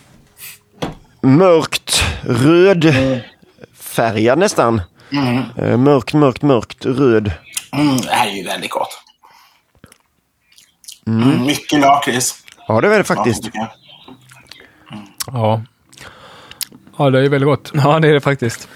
[1.22, 2.94] Mörkt röd
[3.80, 4.82] färgad nästan.
[5.56, 7.32] Eh, Mörkt, mörkt, mörkt röd.
[7.72, 9.02] Mm, det här är ju väldigt gott.
[11.06, 12.34] Mm, mycket lakrits.
[12.68, 13.50] Ja, det är det Ja, faktiskt.
[15.26, 15.62] Ja.
[16.98, 17.70] Ja, det är väldigt gott.
[17.74, 18.68] Ja, det är det faktiskt.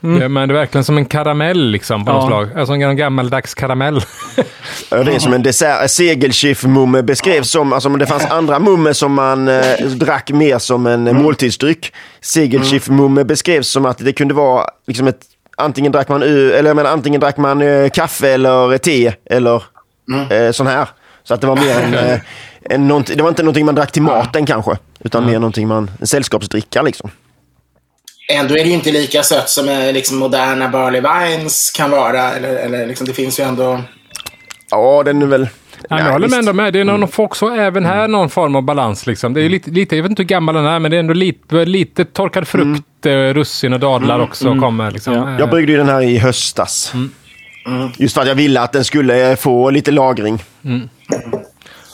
[0.00, 2.14] Det, men det är verkligen som en karamell liksom, på Ja.
[2.14, 2.48] något slag.
[2.58, 4.00] Alltså en gammaldags karamell.
[4.90, 5.90] Ja, Det är som en dessert.
[5.90, 10.86] Segelschiff-mumme beskrevs som, alltså om det fanns andra mumme som man eh, drack mer som
[10.86, 11.22] en mm.
[11.22, 11.92] måltidsdryck.
[12.20, 15.20] Segelschiff-mumme beskrevs som att det kunde vara liksom ett,
[15.56, 19.62] antingen drack man, eller, men, antingen drack man eh, kaffe eller te eller
[20.30, 20.88] eh, sån här.
[21.24, 22.20] Så att det var mer en, eh,
[22.62, 25.90] en nånt- det var inte någonting man drack till maten kanske, utan mer någonting man,
[26.00, 27.10] en sällskapsdricka liksom.
[28.32, 32.32] Ändå är det ju inte lika sött som eh, liksom, moderna barley wines kan vara.
[32.32, 33.80] Eller, eller, liksom, det finns ju ändå...
[34.70, 35.48] Ja, den är väl...
[35.90, 36.72] Nej, jag håller med ändå med.
[36.72, 39.06] Det är någon, får också även här någon form av balans.
[39.06, 39.34] Liksom.
[39.34, 41.14] Det är lite, lite, jag vet inte hur gammal den är, men det är ändå
[41.14, 44.90] lite, lite torkad frukt, eh, russin och dadlar också kommer.
[44.90, 45.14] Liksom.
[45.14, 45.38] Ja.
[45.38, 46.92] Jag bryggde ju den här i höstas.
[47.96, 50.42] Just för att jag ville att den skulle få lite lagring.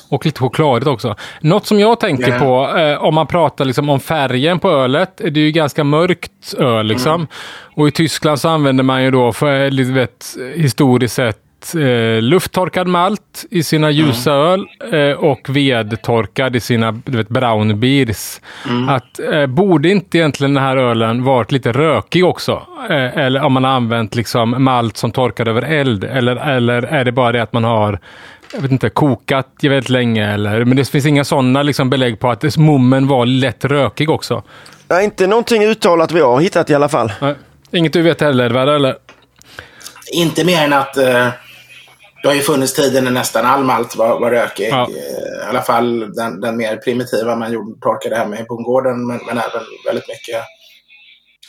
[0.08, 1.14] Och lite chokladigt också.
[1.40, 2.38] Något som jag tänker Ja.
[2.38, 6.54] på, eh, om man pratar liksom om färgen på ölet, det är ju ganska mörkt
[6.58, 6.86] öl.
[6.86, 7.26] Liksom.
[7.76, 10.24] Och i Tyskland så använder man ju då, för, eh, lite vet,
[10.54, 11.38] historiskt sett,
[11.74, 17.80] eh, lufttorkad malt i sina ljusa öl eh, och vedtorkad i sina du vet, brown
[17.80, 18.40] beers.
[18.88, 22.62] Att, eh, borde inte egentligen den här ölen varit lite rökig också?
[22.90, 26.04] Eh, eller om man har använt liksom malt som torkad över eld?
[26.04, 27.98] Eller, eller är det bara det att man har
[28.54, 32.30] jag vet inte, kokat väldigt länge eller, men det finns inga sådana liksom belägg på
[32.30, 34.42] att mummen var lätt rökig också.
[34.88, 37.12] Nej, inte någonting uttalat vi har hittat i alla fall.
[37.20, 37.34] Nej.
[37.70, 38.96] Inget du vet heller, Edvard, eller?
[40.12, 41.28] Inte mer än att eh,
[42.22, 44.68] det har ju funnits tider när nästan all malt var, var rökig.
[44.70, 44.82] Ja.
[44.82, 49.20] Eh, I alla fall den, den mer primitiva man gjorde, torkade hemma i bondgården, men,
[49.26, 50.42] men även väldigt mycket.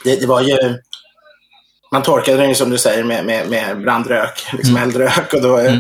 [0.03, 0.57] Det, det var ju...
[1.91, 5.33] Man torkade den ju som du säger med, med, med brandrök, liksom eldrök.
[5.33, 5.73] Och då, eh,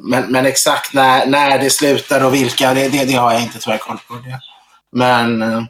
[0.00, 3.58] men, men exakt när, när det slutar och vilka, det, det, det har jag inte
[3.58, 4.14] tyvärr koll på.
[4.14, 4.40] Det.
[4.92, 5.62] Men eh,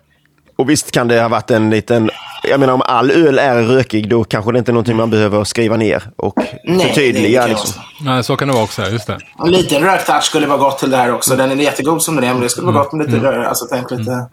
[0.57, 2.11] Och visst kan det ha varit en liten...
[2.49, 5.45] Jag menar om all öl är rökig då kanske det inte är någonting man behöver
[5.45, 7.47] skriva ner och nej, förtydliga.
[7.47, 7.83] liksom.
[8.01, 9.19] Nej, så kan det vara också, just det.
[9.45, 11.37] En liten röktouch skulle vara gott till det här också.
[11.37, 13.49] Den är jättegod som den är, men det skulle vara gott med lite rök.
[13.49, 14.29] Alltså, tänk lite...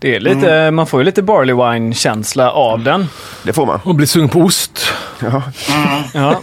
[0.00, 3.06] Det är lite, Man får ju lite barley wine-känsla av den.
[3.42, 3.80] Det får man.
[3.84, 4.80] Och bli sugen på ost.
[5.20, 5.42] Ja.
[6.14, 6.40] Ja.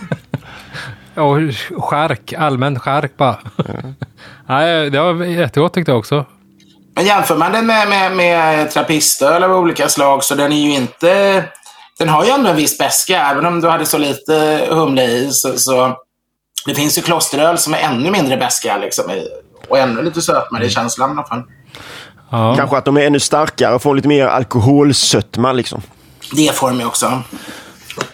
[1.16, 1.38] Och
[1.84, 3.38] skärk, allmän skärk bara.
[4.48, 6.26] Nej, det var jättegott tyckte jag också.
[6.96, 10.72] Men jämför man den med, med, med trappistöl av olika slag så den är ju
[10.72, 11.44] inte...
[12.00, 15.30] Den har ju ändå en viss beska, även om du hade så lite humle i.
[15.32, 15.98] Så, så
[16.66, 19.06] det finns ju klosteröl som är ännu mindre beska liksom,
[19.68, 21.44] och ännu lite sötmare i känslan i alla fall.
[22.30, 22.56] Ja.
[22.56, 25.82] Kanske att de är ännu starkare och får lite mer alkoholsötma liksom.
[26.32, 27.24] Det får de ju också.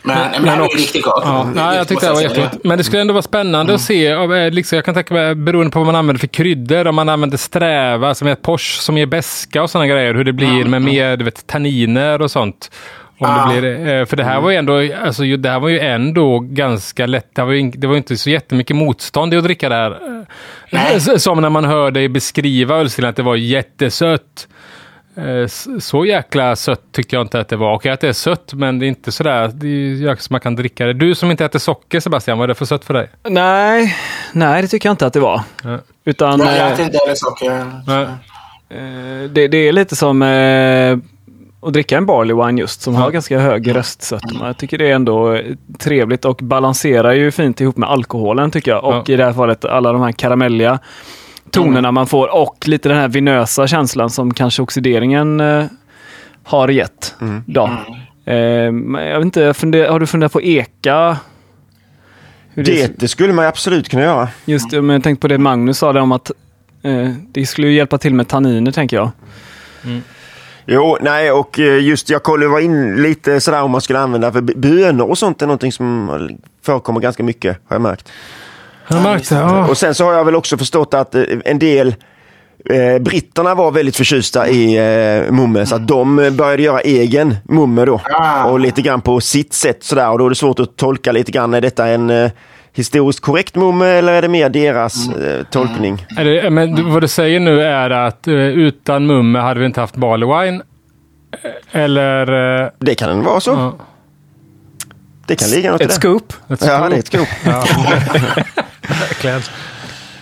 [0.08, 1.24] Men, men, är ju riktigt gott.
[1.26, 2.64] Ja, det jag tyckte det var jättegott.
[2.64, 4.08] Men det skulle ändå vara spännande att se.
[4.08, 7.10] eh, Liksom, jag kan tänka mig, beroende på vad man använder för kryddor, om man
[7.10, 10.82] använder sträva, som är Porsche, som ger beska och sådana grejer, hur det blir med
[10.82, 12.72] mer du vet, tanniner och sånt.
[13.20, 13.52] Om Ja.
[13.54, 16.40] det blir, eh, för det här var ju ändå, alltså, det här var ju ändå
[16.40, 17.36] ganska lätt.
[17.36, 19.92] Det var ju, det var inte så jättemycket motstånd i att dricka det här.
[19.92, 20.24] Eh,
[20.72, 21.00] Nej.
[21.20, 24.48] Som när man hör dig beskriva ölstilen, att det var jättesött.
[25.18, 25.48] Eh,
[25.80, 27.76] Så jäkla sött tyckte jag inte att det var.
[27.76, 30.42] Okej att det är sött, men det är inte sådär det är ju som man
[30.42, 30.94] kan dricka det.
[30.94, 33.10] Du som inte äter socker Sebastian, vad är det för sött för dig?
[33.30, 33.96] Nej,
[34.34, 35.42] nej, det tycker jag inte att det var.
[35.64, 35.78] Nej.
[36.06, 37.66] Utan Jag eh, äter inte heller socker.
[37.88, 38.04] Nej.
[38.70, 40.22] eh, det, det är lite som...
[41.62, 43.00] Att dricka en barley wine just som Ja.
[43.00, 44.48] har ganska hög röstsötma.
[44.48, 45.40] Jag tycker det är ändå
[45.80, 48.84] trevligt och balanserar ju fint ihop med alkoholen tycker jag.
[48.84, 49.14] Och Ja.
[49.14, 50.80] i det här fallet alla de här karamelliga
[51.52, 55.66] tonerna man får och lite den här vinösa känslan som kanske oxideringen eh,
[56.44, 57.16] har gett.
[57.46, 57.64] Då.
[58.26, 61.18] Eh, men jag vet inte, jag funder, har du funderat på eka?
[62.54, 64.28] Hur Det, det skulle man ju absolut kunna göra.
[64.46, 66.32] Just det, men jag tänkte på det Magnus sa där om att
[66.82, 69.12] eh, det skulle ju hjälpa till med tanniner tänker jag.
[70.66, 74.32] Jo, nej och eh, just jag kollade var in lite sådär om man skulle använda
[74.32, 76.20] för bönor och sånt är någonting som
[76.62, 78.12] förekommer ganska mycket har jag märkt.
[78.90, 79.68] Jag märkte, ja.
[79.68, 81.96] Och sen så har jag väl också förstått att eh, en del
[82.70, 87.86] eh, britterna var väldigt förtjusta i eh, mumme så att de började göra egen mumme
[87.86, 88.02] då.
[88.14, 88.44] Ah.
[88.46, 91.32] Och lite grann på sitt sätt sådär och då är det svårt att tolka lite
[91.32, 91.54] grann.
[91.54, 92.32] Är detta en eh,
[92.74, 96.06] historiskt korrekt mumme eller är det mer deras eh, tolkning?
[96.18, 99.66] Är det, men du- vad du säger nu är att eh, utan mumme hade vi
[99.66, 100.62] inte haft barley wine.
[101.44, 102.62] Eh, Eller...
[102.64, 103.52] eh, Det kan vara så.
[103.52, 103.74] ja,
[105.28, 105.96] Det kan ligga något i Ett det.
[105.96, 106.34] scoop.
[106.50, 106.90] ett Ja, scoop.
[106.90, 107.28] det är ett scoop.
[107.46, 107.66] Ja.
[109.24, 109.40] Ja,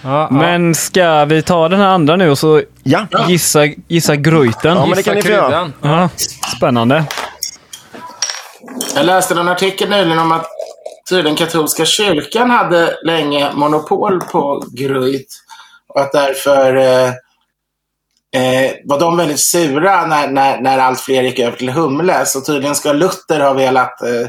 [0.03, 0.27] ja.
[0.31, 3.07] Men ska vi ta den här andra nu och så Ja.
[3.27, 4.77] gissa, gissa gröjten?
[4.77, 5.71] Ja, men det kan ni få göra.
[5.81, 6.09] Ja,
[6.57, 7.03] spännande.
[8.95, 10.45] Jag läste en artikel nyligen om att
[11.09, 15.27] tydligen katolska kyrkan hade länge monopol på Gruit.
[15.87, 17.07] Och att därför eh,
[18.41, 22.25] eh, var de väldigt sura när, när, när allt fler gick över till humle.
[22.25, 24.27] Så tydligen ska Luther ha velat eh,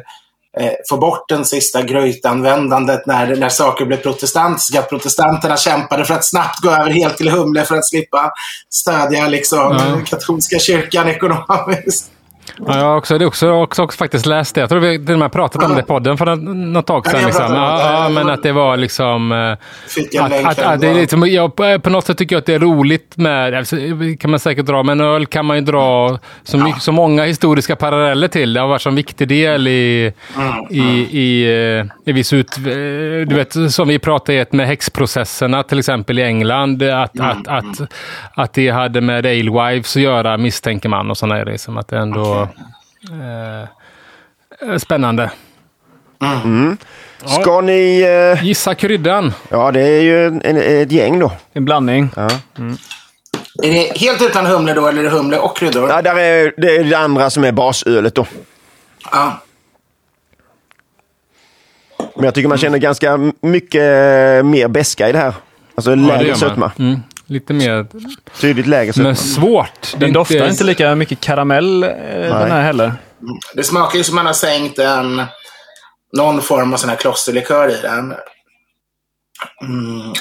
[0.60, 4.82] eh, få bort den sista Gruit-användandet när, när saker blev protestantiska.
[4.82, 8.32] Protestanterna kämpade för att snabbt gå över helt till humle för att slippa
[8.70, 10.00] stödja liksom, Ja.
[10.06, 12.10] katolska kyrkan ekonomiskt.
[12.66, 14.60] Ja, jag också, det också, också, också faktiskt läst det.
[14.60, 17.10] Jag tror vi till och med pratat om det i podden för något tag Ja,
[17.10, 17.24] sedan.
[17.26, 17.44] Liksom.
[17.46, 17.52] om.
[17.54, 19.32] Ja, ja, men att det var liksom...
[19.32, 19.56] eh,
[19.88, 22.46] Fick en Att, att, att det är liksom, jag, på något sätt tycker jag att
[22.46, 23.76] det är roligt med, alltså,
[24.20, 27.76] kan man säkert dra, men öl kan man ju dra så, mycket, så många historiska
[27.76, 28.52] paralleller till.
[28.52, 30.12] Det har varit en viktig del i,
[30.70, 30.80] i,
[31.10, 31.44] i,
[31.78, 32.62] eh, i viss ut, eh,
[33.26, 37.80] du vet som vi pratade i med häxprocesserna till exempel i England, att, att, att,
[38.34, 41.58] att det hade med alewives att göra misstänker man och sådana grejer.
[41.58, 43.68] Som att det ändå eh,
[44.78, 45.30] spännande.
[47.40, 48.00] Ska ni...
[48.36, 49.32] Eh, Gissa kryddan.
[49.48, 51.32] ja, det är ju en, ett gäng då.
[51.52, 52.10] En blandning.
[52.16, 52.28] Ja.
[53.62, 55.88] Är det helt utan humle då, eller är det humle och kryddor?
[55.88, 58.26] Ja, där är, det är det andra som är basölet då.
[59.12, 59.40] Ja.
[62.14, 63.82] Men jag tycker man känner ganska mycket
[64.46, 65.34] mer beska i det här.
[65.74, 66.36] Alltså Ja, lägre man.
[66.38, 66.72] sötma.
[66.78, 67.00] Mm.
[67.26, 67.86] Lite mer,
[68.40, 69.02] Tydligt sötma.
[69.02, 69.94] men svårt.
[69.96, 71.88] Den doftar inte lika mycket karamell eh,
[72.20, 72.92] den här heller.
[73.54, 75.22] Det smakar ju som man har sänkt en,
[76.16, 78.14] någon form av sån här klosterlikör i den.
[79.62, 80.12] Mm.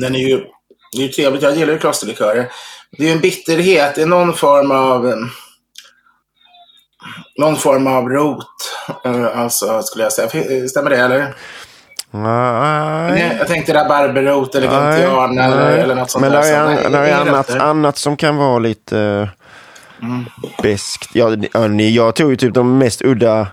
[0.00, 0.36] Den är ju,
[0.92, 2.48] det är ju trevligt, jag gillar ju klosterlikörer.
[2.90, 5.28] Det är ju en bitterhet, det är någon form av
[7.38, 8.46] någon form av rot.
[9.04, 10.68] eh, Alltså, skulle jag säga.
[10.68, 11.34] Stämmer det, eller?
[12.12, 13.36] Nej.
[13.38, 16.42] Jag tänkte rabarberrot eller gentian eller, eller något sånt Men där.
[16.42, 19.28] där är, Så, an, där är annat, annat som kan vara lite
[20.02, 20.24] Mm.
[20.62, 21.10] beskt.
[21.14, 23.46] Ja, ni- ja, ni- jag tog ju typ de mest udda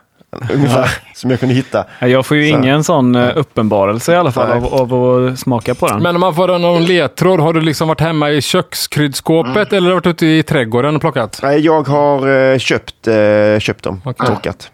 [0.53, 1.85] ungefär som jag kunde hitta.
[1.99, 2.57] Ja, Jag får ju Så.
[2.57, 6.03] ingen sån eh, uppenbarelse i alla fall av, av att smaka på den.
[6.03, 10.07] Men om man får någon ledtråd, har du liksom varit hemma i kökskryddskåpet eller varit
[10.07, 11.39] ute i trädgården och plockat?
[11.43, 14.01] Nej, jag har eh, köpt, eh, köpt dem.
[14.05, 14.27] Okej.
[14.27, 14.71] Torkat.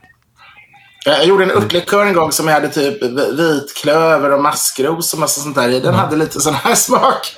[1.06, 3.04] Jag gjorde en örtlikör en gång som jag hade typ
[3.40, 5.80] vitklöver och maskros och massa sånt där i.
[5.80, 7.36] Den hade lite sån här smak.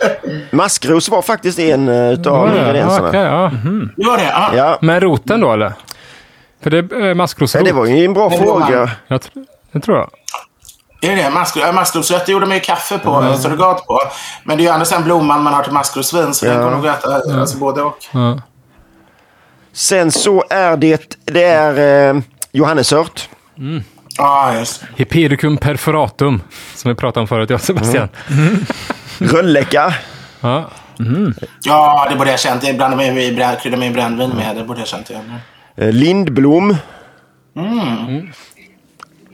[0.51, 3.07] Maskros var faktiskt en uh, utav Ja, ja, ingredienserna.
[3.07, 3.51] okej, ja.
[3.97, 4.23] Det var det?
[4.23, 4.55] Ja.
[4.55, 5.73] Ja, Men roten då eller?
[6.63, 7.65] För det är eh, maskrosrot.
[7.65, 8.91] Det var ju en bra Det fråga.
[9.07, 9.21] Jag
[9.71, 10.09] det tror jag.
[11.01, 11.29] Är det det?
[11.29, 13.37] Maskro, ja, maskrosrötter gjorde man ju kaffe på, mm.
[13.37, 13.99] surrogat på.
[14.43, 16.87] Men det är ju andra sidan blomman man har till maskrosvin, så den går nog
[16.87, 17.97] att äta alltså, både och.
[18.11, 18.41] Ja.
[19.73, 23.29] Sen så är det, det är eh, johannesört.
[24.17, 24.87] Ja, just det.
[24.95, 26.41] Hypericum perforatum,
[26.75, 28.09] som vi pratade om förut, jag och Sebastian.
[29.19, 29.93] Rönnläcka.
[30.41, 30.69] Ja.
[31.63, 32.67] Ja, det borde jag känt.
[32.67, 34.55] Jag blandar mig i, kryddar mig i brännvin med.
[34.55, 35.33] Det borde jag känt igen.
[35.75, 36.77] Eh, lindblom.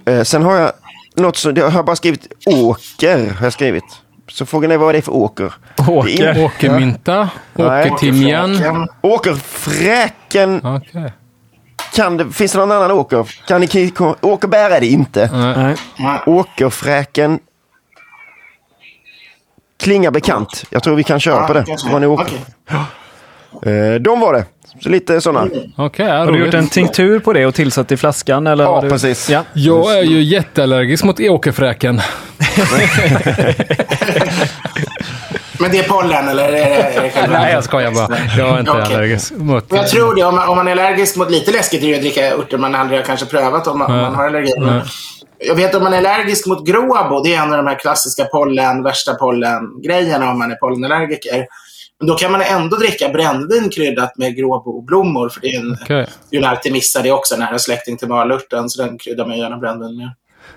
[0.05, 0.71] Eh, sen har jag
[1.15, 3.33] något som, jag har bara skrivit åker.
[3.33, 3.83] Har jag skrivit.
[4.27, 5.53] Så frågan är vad det är för åker.
[5.87, 6.43] Åker.
[6.45, 8.87] Åkermynta, åkertimjan.
[9.01, 10.65] Åkerfräken.
[10.65, 11.11] Åkerfräken.
[11.93, 13.29] Kan det, finns det någon annan åker?
[13.47, 13.91] Kan ni,
[14.21, 15.29] åkerbär är det inte.
[15.97, 16.19] Nej.
[16.25, 17.39] Åkerfräken
[19.79, 20.63] klingar bekant.
[20.69, 21.65] Jag tror vi kan köra på det.
[21.91, 22.37] Vad ni åker.
[22.71, 23.73] Okej.
[23.73, 24.45] Eh, de var det.
[24.81, 25.49] Så lite sådana.
[25.75, 28.47] Ja, Har du gjort en tinktur på det och tillsatt i flaskan?
[28.47, 28.89] Eller Ja, du...
[28.89, 29.29] precis.
[29.29, 29.43] Ja.
[29.53, 32.01] Jag är ju jätteallergisk mot åkerfräken.
[35.59, 37.39] Men det är pollen eller är det, är det själva?
[37.39, 38.17] Nej, jag skojar bara.
[38.37, 38.95] Jag är inte Okej.
[38.95, 39.65] allergisk mot...
[39.69, 40.23] Jag tror det.
[40.23, 41.31] Om man, om man är allergisk mot...
[41.31, 43.97] Lite läskigt är det att dricka örter man aldrig har kanske prövat om man, om
[43.97, 44.53] man har allergi.
[44.59, 44.81] Men
[45.39, 47.23] Jag vet om man är allergisk mot gråbo.
[47.23, 51.47] Det är en av de här klassiska pollen, värsta pollengrejerna om man är pollenallergiker.
[51.99, 55.29] Men då kan man ändå dricka brännvin kryddat med gråboblommor.
[55.29, 57.01] För det är en, det är en alltid missa.
[57.01, 58.69] Det också nära släkting till malörten.
[58.69, 60.09] Så den kryddar man gärna brännvin med.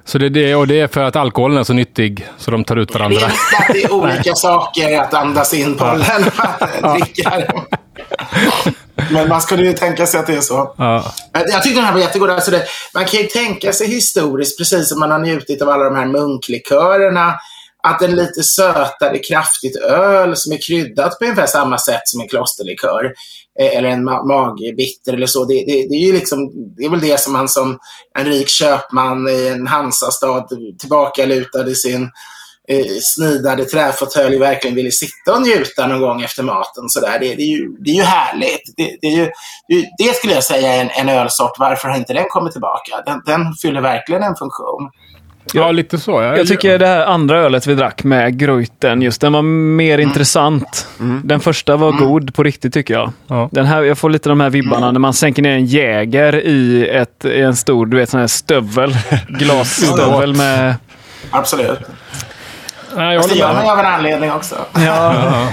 [0.06, 2.64] Så det är det, och det är för att alkoholen är så nyttig, så de
[2.64, 3.26] tar ut varandra.
[3.26, 6.30] att det är olika saker att andas in pollen
[6.82, 7.42] och dricka.
[9.10, 10.74] Men man skulle ju tänka sig att det är så.
[10.78, 11.14] Ja.
[11.32, 12.30] Jag tyckte den här var jättegod.
[12.30, 15.84] Alltså det, man kan ju tänka sig historiskt, precis som man har njutit av alla
[15.84, 17.34] de här munklikörerna,
[17.82, 22.28] att en lite sötare, kraftigt öl som är kryddat på ungefär samma sätt som en
[22.28, 23.12] klosterlikör,
[23.60, 26.90] Eh, eller en ma- magbitter eller så, det, det, det är ju liksom, det är
[26.90, 27.78] väl det som man som
[28.18, 30.46] en rik köpman i en Hansastad
[30.78, 32.02] tillbakalutad i sin
[32.68, 36.88] eh, snidade träfåtölj verkligen ville sitta och njuta någon gång efter maten.
[36.88, 37.18] Så där.
[37.18, 38.76] Det, det, är ju, det är ju härligt.
[38.76, 39.30] Det, det, är ju,
[39.68, 41.58] det, det skulle jag säga är en, en ölsort.
[41.58, 43.02] Varför har inte den kommit tillbaka?
[43.06, 44.90] Den, den fyller verkligen en funktion
[45.52, 46.10] ja, lite så.
[46.10, 46.36] Ja.
[46.36, 50.88] Jag tycker det här andra ölet vi drack med Gruyten, just den var mer intressant.
[51.24, 53.12] Den första var god på riktigt tycker jag.
[53.26, 53.48] Ja.
[53.52, 56.88] Den här, jag får lite de här vibbarna när man sänker ner en Jäger i,
[56.88, 58.96] ett, i en stor du vet, sån här stövel.
[59.28, 60.74] Glasstövel med...
[61.30, 61.78] Absolut.
[62.96, 63.64] Nej, jag Fast det gör man med.
[63.64, 64.54] ju av en anledning också.
[64.74, 65.48] Ja.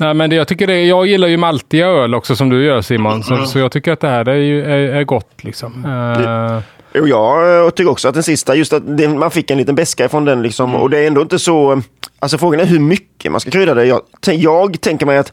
[0.00, 2.82] Nej, men det, jag, tycker det, jag gillar ju maltiga öl också som du gör
[2.82, 3.22] Simon.
[3.22, 5.44] Så, så jag tycker att det här är, ju, är, är gott.
[5.44, 5.84] Liksom.
[5.84, 6.62] Eh,
[6.94, 9.74] Jo, jag eh, tycker också att den sista, just att det, man fick en liten
[9.74, 11.82] beska ifrån den liksom, och det är ändå inte så,
[12.18, 13.84] alltså frågan är hur mycket man ska krydda det.
[13.84, 15.32] Jag, jag tänker mig att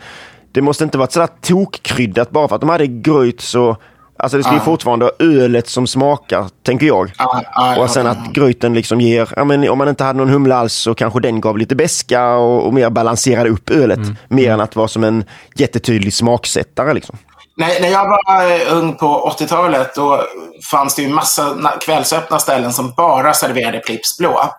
[0.52, 3.78] det måste inte vara sådär tokkryddat bara för att de hade gröt så,
[4.18, 4.64] alltså det ska ju Ja.
[4.64, 7.12] fortfarande ha ölet som smakar, tänker jag.
[7.18, 10.18] Ja, ja, ja, Och sen att gröten liksom ger, ja men om man inte hade
[10.20, 14.00] någon humle alls så kanske den gav lite beska och, och mer balanserade upp ölet.
[14.28, 15.24] Mer än att vara som en
[15.56, 17.18] jättetydlig smaksättare liksom.
[17.58, 20.24] När, när jag var eh, ung på 80-talet då
[20.72, 24.54] fanns det ju massa na- kvällsöppna ställen som bara serverade Pripps blå.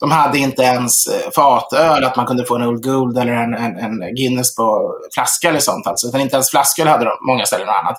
[0.00, 3.54] De hade inte ens eh, fatöl, att man kunde få en Old Gold eller en,
[3.54, 5.86] en, en Guinness på flaska eller sånt.
[5.86, 6.08] Alltså.
[6.08, 7.96] Utan inte ens flasköl hade de, många ställen och annat.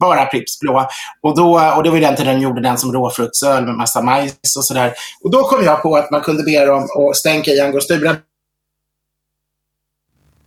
[0.00, 0.88] Bara Pripps blå.
[1.22, 4.56] Och, då, och det var den tiden de gjorde den som råfruktsöl med massa majs
[4.56, 4.92] och sådär.
[5.24, 8.16] Och då kom jag på att man kunde be dem att stänka i angostura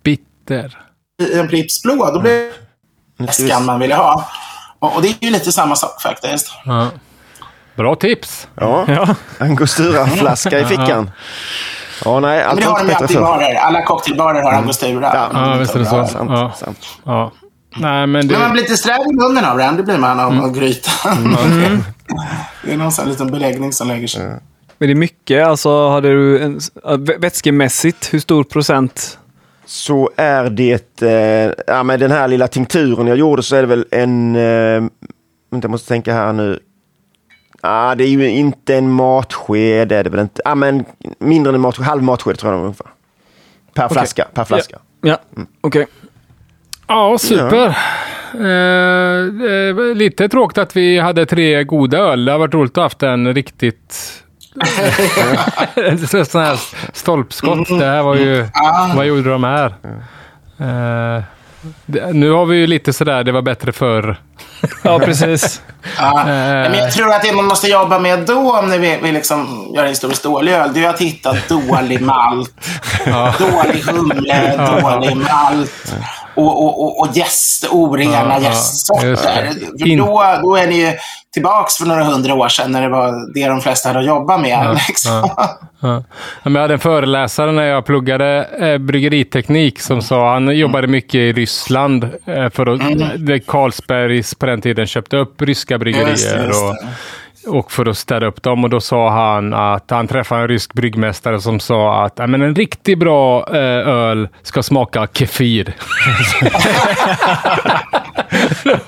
[0.03, 0.79] bitter.
[1.21, 2.11] i en Pripps blå.
[2.13, 2.66] Då blev det
[3.17, 4.27] väskan man ville ha.
[4.79, 6.51] Och, och det är ju lite samma sak faktiskt.
[6.65, 6.87] Ja.
[7.75, 8.47] Bra tips.
[8.55, 9.15] Ja, Ja.
[9.39, 11.11] angostura-flaska i fickan.
[12.05, 13.55] Ja, nej, Men allt det var har de ju alltid i barer.
[13.55, 15.11] Alla cocktailbarer har angostura.
[15.13, 16.07] Ja, Ja, visst är det så.
[16.07, 16.51] Sant, Ja.
[16.59, 16.79] sant.
[17.03, 17.31] Ja.
[17.79, 19.77] Nej, men Men man det, blir lite sträv i munnen av den.
[19.77, 21.37] Det blir man av, av grytan.
[22.63, 24.25] Det är någon sån liten beläggning som lägger sig.
[24.79, 29.17] Men det är mycket, alltså hade du en, vä- vätskemässigt, hur stor procent?
[29.67, 33.67] Så är det, eh, ja med den här lilla tinkturen jag gjorde så är det
[33.67, 34.89] väl en, eh,
[35.49, 36.59] jag måste tänka här nu.
[37.61, 40.41] Ah, det är ju inte en matsked, är det väl inte.
[40.45, 40.85] Ah, men
[41.19, 42.87] mindre än en matsked, halv matsked tror jag ungefär.
[43.73, 44.79] Per flaska, per flaska.
[45.01, 45.17] Ja,
[45.61, 45.87] okej.
[46.87, 47.67] ja, super.
[48.33, 52.25] Eh, det var lite tråkigt att vi hade tre goda öl.
[52.25, 54.23] Det har varit roligt att ha haft en riktigt
[56.25, 56.59] sån här
[56.93, 57.67] stolpskott.
[57.67, 58.47] Det här var ju...
[58.95, 59.65] Vad gjorde de här?
[60.59, 61.23] Eh,
[61.85, 64.17] det, nu har vi ju lite sådär, det var bättre förr.
[64.83, 65.61] Ja, precis.
[65.97, 66.19] Ja.
[66.27, 66.71] Eh.
[66.71, 69.71] Men jag tror att det man måste jobba med då, om ni vill, vill liksom
[69.75, 72.53] göra historiskt dålig öl, det är att hitta dålig malt.
[73.39, 75.95] Dålig humle, dålig malt.
[76.37, 78.51] Och, och, och, och jäst, orena Ja,
[79.03, 79.15] ja.
[79.17, 80.91] För In- då, då är ni ju
[81.33, 84.37] tillbaks för några hundra år sedan när det var det de flesta hade att jobba
[84.37, 84.79] med.
[84.87, 85.11] liksom.
[85.11, 85.59] Ja.
[85.79, 86.03] Ja,
[86.43, 91.33] Jag hade en föreläsare när jag pluggade eh, bryggeriteknik som sa, han jobbade mycket i
[91.33, 93.39] Ryssland eh, för att mm.
[93.47, 96.09] Carlsbergs på den tiden köpte upp ryska bryggerier.
[96.09, 96.67] Just det, just det.
[96.67, 96.75] och
[97.71, 98.63] för att städa upp dem.
[98.63, 102.41] Och då sa han att han träffade en rysk bryggmästare som sa att "Ja, men
[102.41, 105.73] en riktigt bra eh, öl ska smaka kefir.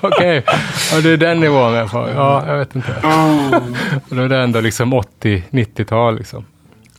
[0.00, 0.44] Okej,
[0.92, 2.10] ja, det är den nivån jag får.
[2.14, 2.92] Ja, jag vet inte.
[4.10, 6.16] Och då är det ändå liksom 80-90-tal.
[6.16, 6.44] Liksom.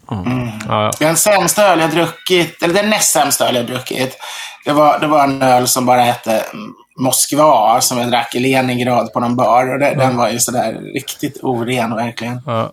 [0.09, 0.23] Ja,
[0.67, 0.91] ja.
[0.99, 4.17] Den sämsta öl jag druckit, eller den näst sämsta öl jag druckit,
[4.65, 8.39] det var, det var en öl som bara hette mm, Moskva, som jag drack i
[8.39, 9.73] Leningrad på någon bar.
[9.73, 12.41] Och det, Den var ju sådär riktigt oren, verkligen.
[12.45, 12.71] Ja.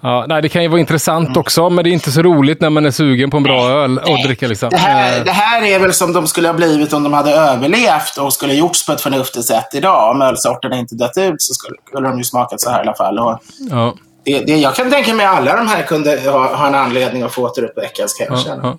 [0.00, 2.70] Ja, nej, det kan ju vara intressant också, men det är inte så roligt när
[2.70, 4.46] man är sugen på en bra öl och dricka.
[4.46, 4.70] Liksom.
[4.70, 7.30] Det här, Eh, det här är väl som de skulle ha blivit om de hade
[7.32, 10.10] överlevt och skulle gjorts på ett förnuftigt sätt idag.
[10.10, 12.94] Om ölsorterna inte dött ut så skulle, skulle de ju smakat så här i alla
[12.94, 13.18] fall.
[13.18, 13.38] Och
[13.70, 13.94] ja.
[14.28, 17.22] Det, det, jag kan tänka mig att alla de här kunde ha, ha en anledning
[17.22, 18.78] att få återuppväckas kan jag Ja, ja.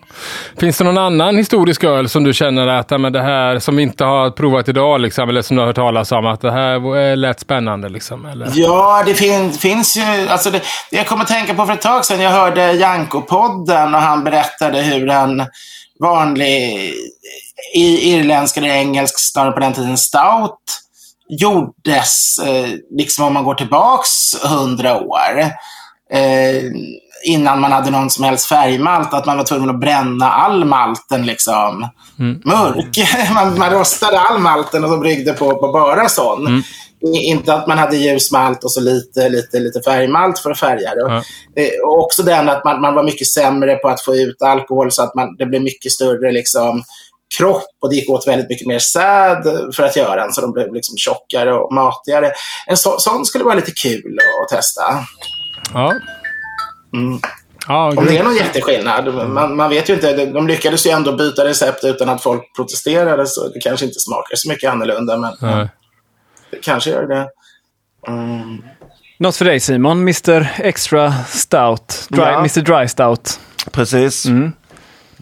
[0.57, 3.83] Finns det någon annan historisk öl som du känner att men det här som vi
[3.83, 6.97] inte har provat idag, liksom, eller som du har hört talas om, att det här
[6.97, 7.89] eh, lät spännande?
[7.89, 8.51] Liksom, eller?
[8.53, 10.27] Ja, det fin finns ju...
[10.29, 14.01] Alltså det jag kommer att tänka på för ett tag sedan, jag hörde Janko-podden och
[14.01, 15.45] han berättade hur en
[15.99, 16.93] vanlig
[17.75, 20.59] i, irländsk eller engelsk, snarare på den tiden, stout
[21.29, 24.09] gjordes, eh, liksom om man går tillbaks
[24.43, 25.39] hundra år.
[26.13, 26.63] Eh,
[27.25, 31.25] innan man hade någon som helst färgmalt, att man var tvungen att bränna all malten
[31.25, 31.87] liksom
[32.45, 32.97] mörk.
[33.33, 36.63] man, man rostade all malten och så bryggde på, på bara sån.
[37.13, 40.59] I- Inte att man hade ljus malt och så lite, lite, lite färgmalt för att
[40.59, 41.01] färga det.
[41.07, 41.23] Ja.
[41.63, 44.91] Eh, Och också den att man, man var mycket sämre på att få ut alkohol
[44.91, 46.83] så att man, det blev mycket större liksom,
[47.37, 49.43] kropp och det gick åt väldigt mycket mer säd
[49.75, 52.31] för att göra den så de blev liksom tjockare och matigare.
[52.67, 54.81] En så, sån skulle vara lite kul att testa.
[55.73, 55.93] Ja.
[56.93, 57.19] Mm.
[57.67, 59.13] Ja, Om det är någon jätteskillnad.
[59.29, 60.13] Man, man vet ju inte.
[60.15, 63.99] De- De lyckades ju ändå byta recept utan att folk protesterade så det kanske inte
[63.99, 65.69] smakar så mycket annorlunda men Nej.
[66.51, 67.27] det kanske gör det.
[68.07, 68.63] Mm.
[69.19, 72.05] Något för dig Simon, Mr Extra Stout.
[72.09, 72.37] Dry, Ja.
[72.39, 73.39] Mr Dry Stout.
[73.71, 74.25] Precis.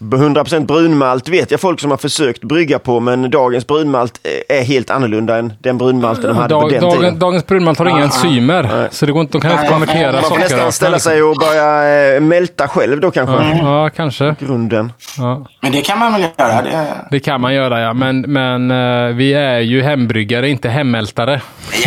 [0.00, 4.90] 100% brunmalt vet jag folk som har försökt brygga på, men dagens brunmalt är helt
[4.90, 7.18] annorlunda än den brunmalten de hade på Dag, den dagen, tiden.
[7.18, 10.20] dagens brunmalt har inga enzymer, så det går inte, de kan inte Nej, konvertera man
[10.20, 13.34] Man får nästan ställa sig och börja eh, mälta själv då kanske.
[13.34, 14.34] Ja, ja, kanske.
[14.40, 14.92] Grunden.
[15.18, 15.46] Ja.
[15.60, 16.62] Men det kan man väl göra.
[16.62, 17.92] Det, Det kan man göra, ja.
[17.92, 21.40] Men, men eh, vi är ju hembryggare, inte hemmältare.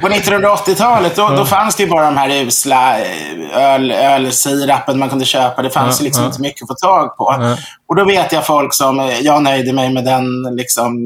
[0.00, 5.08] På 1980-talet då, då fanns det ju bara de här usla eh, öl, ölsirapen man
[5.08, 5.47] kunde köpa.
[5.56, 6.28] Det fanns Ja, liksom ja.
[6.28, 7.36] inte mycket att få tag på.
[7.40, 7.56] Ja.
[7.88, 10.96] Och då vet jag folk som, eh, jag nöjde mig med den liksom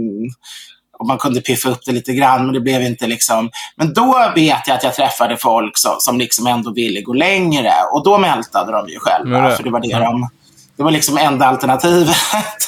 [0.99, 3.51] och man kunde piffa upp det lite grann, men det blev inte liksom...
[3.77, 7.73] Men då vet jag att jag träffade folk som, som liksom ändå ville gå längre.
[7.93, 10.29] Och då mältade de ju själva, det- för det var det de...
[10.83, 12.17] Det var liksom enda alternativet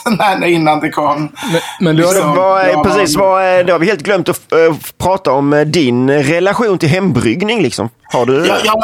[0.19, 1.33] när, innan det kom.
[1.53, 2.35] Men, men du har, Liksom.
[2.35, 4.59] Vad är, Ja, precis, är, det har vi helt glömt att eh,
[4.99, 7.63] prata om eh, din relation till hembryggning.
[7.63, 7.89] Liksom.
[8.13, 8.47] Har du?
[8.47, 8.83] Jag, jag,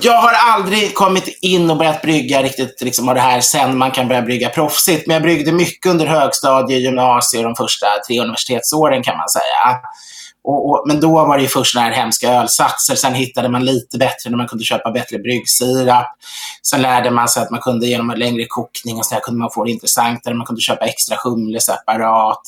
[0.00, 3.90] jag har aldrig kommit in och börjat brygga riktigt liksom, av det här sen man
[3.90, 5.06] kan börja brygga proffsigt.
[5.06, 9.80] Men jag bryggde mycket under högstadie, gymnasiet och de första tre universitetsåren kan man säga.
[10.44, 12.94] Och, och, men då var det ju först såna här hemska ölsatser.
[12.94, 16.06] Sen hittade man lite bättre när man kunde köpa bättre bryggsirap.
[16.62, 19.40] Sen lärde man sig att man kunde genom en längre kokning och så här kunde
[19.40, 20.34] man få det intressantare.
[20.34, 22.40] Man kunde köpa extra humle separat.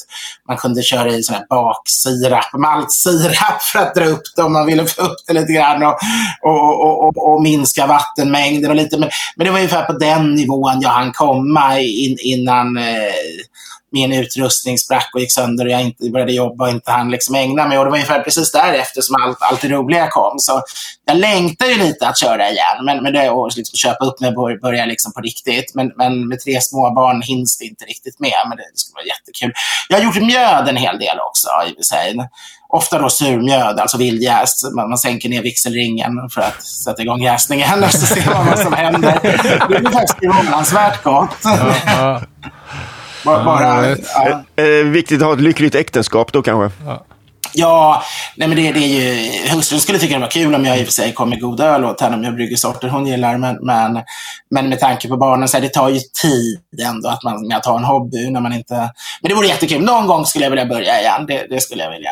[0.49, 4.67] Man kunde köra i sån här baksirap, maltsirap för att dra upp det om man
[4.67, 5.99] ville få upp det lite grann och,
[6.43, 8.99] och, och, och, och minska vattenmängden och lite.
[8.99, 13.15] Men, men det var ungefär på den nivån jag hann komma in, innan eh,
[13.93, 17.35] min utrustning sprack och gick sönder och jag inte började jobba och inte hann liksom
[17.35, 17.79] ägna mig.
[17.79, 20.39] Och det var ungefär precis därefter som allt, allt det roliga kom.
[20.39, 20.63] Så
[21.05, 24.37] jag längtar ju lite att köra igen men, men det, och liksom köpa upp mig
[24.37, 25.75] och börja liksom på riktigt.
[25.75, 28.41] Men, men med tre små barn hinns det inte riktigt med.
[28.49, 29.53] Men det, det skulle vara jättekul.
[29.89, 32.17] Jag har gjort mjöd en hel del också i och för sig.
[32.73, 34.73] Ofta då surmjöd, alltså vildjäst.
[34.75, 38.59] Man, man sänker ner vigselringen för att sätta igång jäsningen och så ser man vad
[38.59, 39.19] som händer.
[39.69, 41.37] Det är faktiskt förvånansvärt gott.
[41.87, 42.23] ja,
[43.25, 44.43] bara, bara, ja.
[44.65, 46.85] Eh, viktigt att ha ett lyckligt äktenskap då kanske.
[47.55, 48.03] Ja,
[48.37, 49.31] nej men det, det är ju...
[49.55, 51.61] Hustrun skulle tycka det var kul om jag i och för sig kom med god
[51.61, 53.37] öl åt henne om jag brygger sorter hon gillar.
[53.39, 54.01] Men, men,
[54.51, 57.57] men med tanke på barnen, så här, det tar ju tid ändå att man med
[57.57, 58.75] att ha en hobby när man inte...
[59.21, 59.83] Men det vore jättekul.
[59.83, 61.27] Någon gång skulle jag vilja börja igen.
[61.27, 62.11] Det, det skulle jag vilja.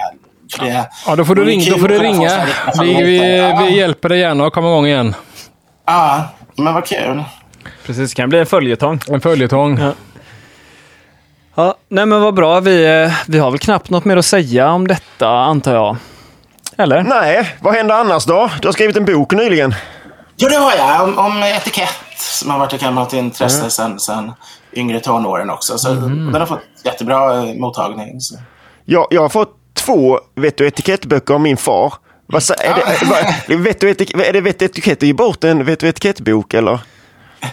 [0.60, 2.44] Det, ja, då får du, ring, då får du ringa.
[2.46, 3.64] riktiga Vi, vi, Ja.
[3.66, 5.14] vi hjälper dig gärna att komma igång igen.
[5.86, 6.24] Ja,
[6.56, 7.24] men vad kul.
[7.86, 9.00] Precis, det kan bli en följetong.
[9.08, 9.78] En följetong.
[9.78, 9.92] Ja.
[11.58, 12.60] Ja, nej men vad bra.
[12.60, 15.96] Vi, eh, vi har väl knappt något mer att säga om detta, antar jag.
[16.76, 17.02] Eller?
[17.02, 18.50] Nej, vad händer annars då?
[18.60, 19.74] Du har skrivit en bok nyligen.
[20.36, 21.04] Ja, det har jag.
[21.04, 21.88] Om, om etikett
[22.18, 23.70] som har varit ett gammalt intresse Mm.
[23.70, 24.32] sedan sen
[24.72, 25.78] yngre tonåren också.
[25.78, 28.20] Så Den har fått jättebra eh, mottagning.
[28.20, 28.38] Så.
[28.84, 31.94] Jag, jag har fått två vett och etikettböcker av min far.
[32.26, 35.64] Vad, är, det, vad, och etik, är det vett och etikett att ge bort en
[35.64, 36.78] vett och etikettbok eller?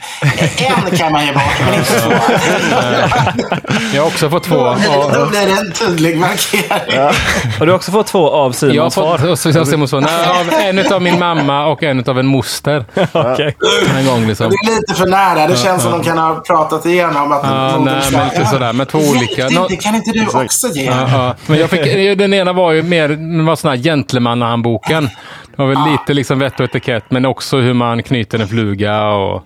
[0.57, 2.12] En kan man ge bort, men inte två.
[3.94, 4.56] Jag har också fått två.
[4.56, 4.76] Då
[5.14, 5.28] Ja.
[5.30, 7.14] blir det en tydlig markering.
[7.60, 9.18] Har du också fått två av Jag har Simons far?
[9.18, 12.20] fått och så jag Simon så, nej, av en av min mamma och en av
[12.20, 12.86] en moster.
[13.14, 13.56] Okej.
[13.98, 14.49] En gång liksom.
[14.49, 15.48] Det är lite för nära.
[15.48, 18.74] Det känns som de kan ha pratat igenom att Ja, nej, ska- men lite sådär
[18.74, 19.49] med två olika.
[19.49, 20.86] Nå- det kan inte du också ge?
[20.86, 21.36] Ja, ja.
[21.45, 25.10] Men jag fick, den ena var ju mer den var sån här gentlemannahandboken.
[25.56, 29.06] Det var väl lite liksom vett och etikett, men också hur man knyter en fluga
[29.06, 29.44] och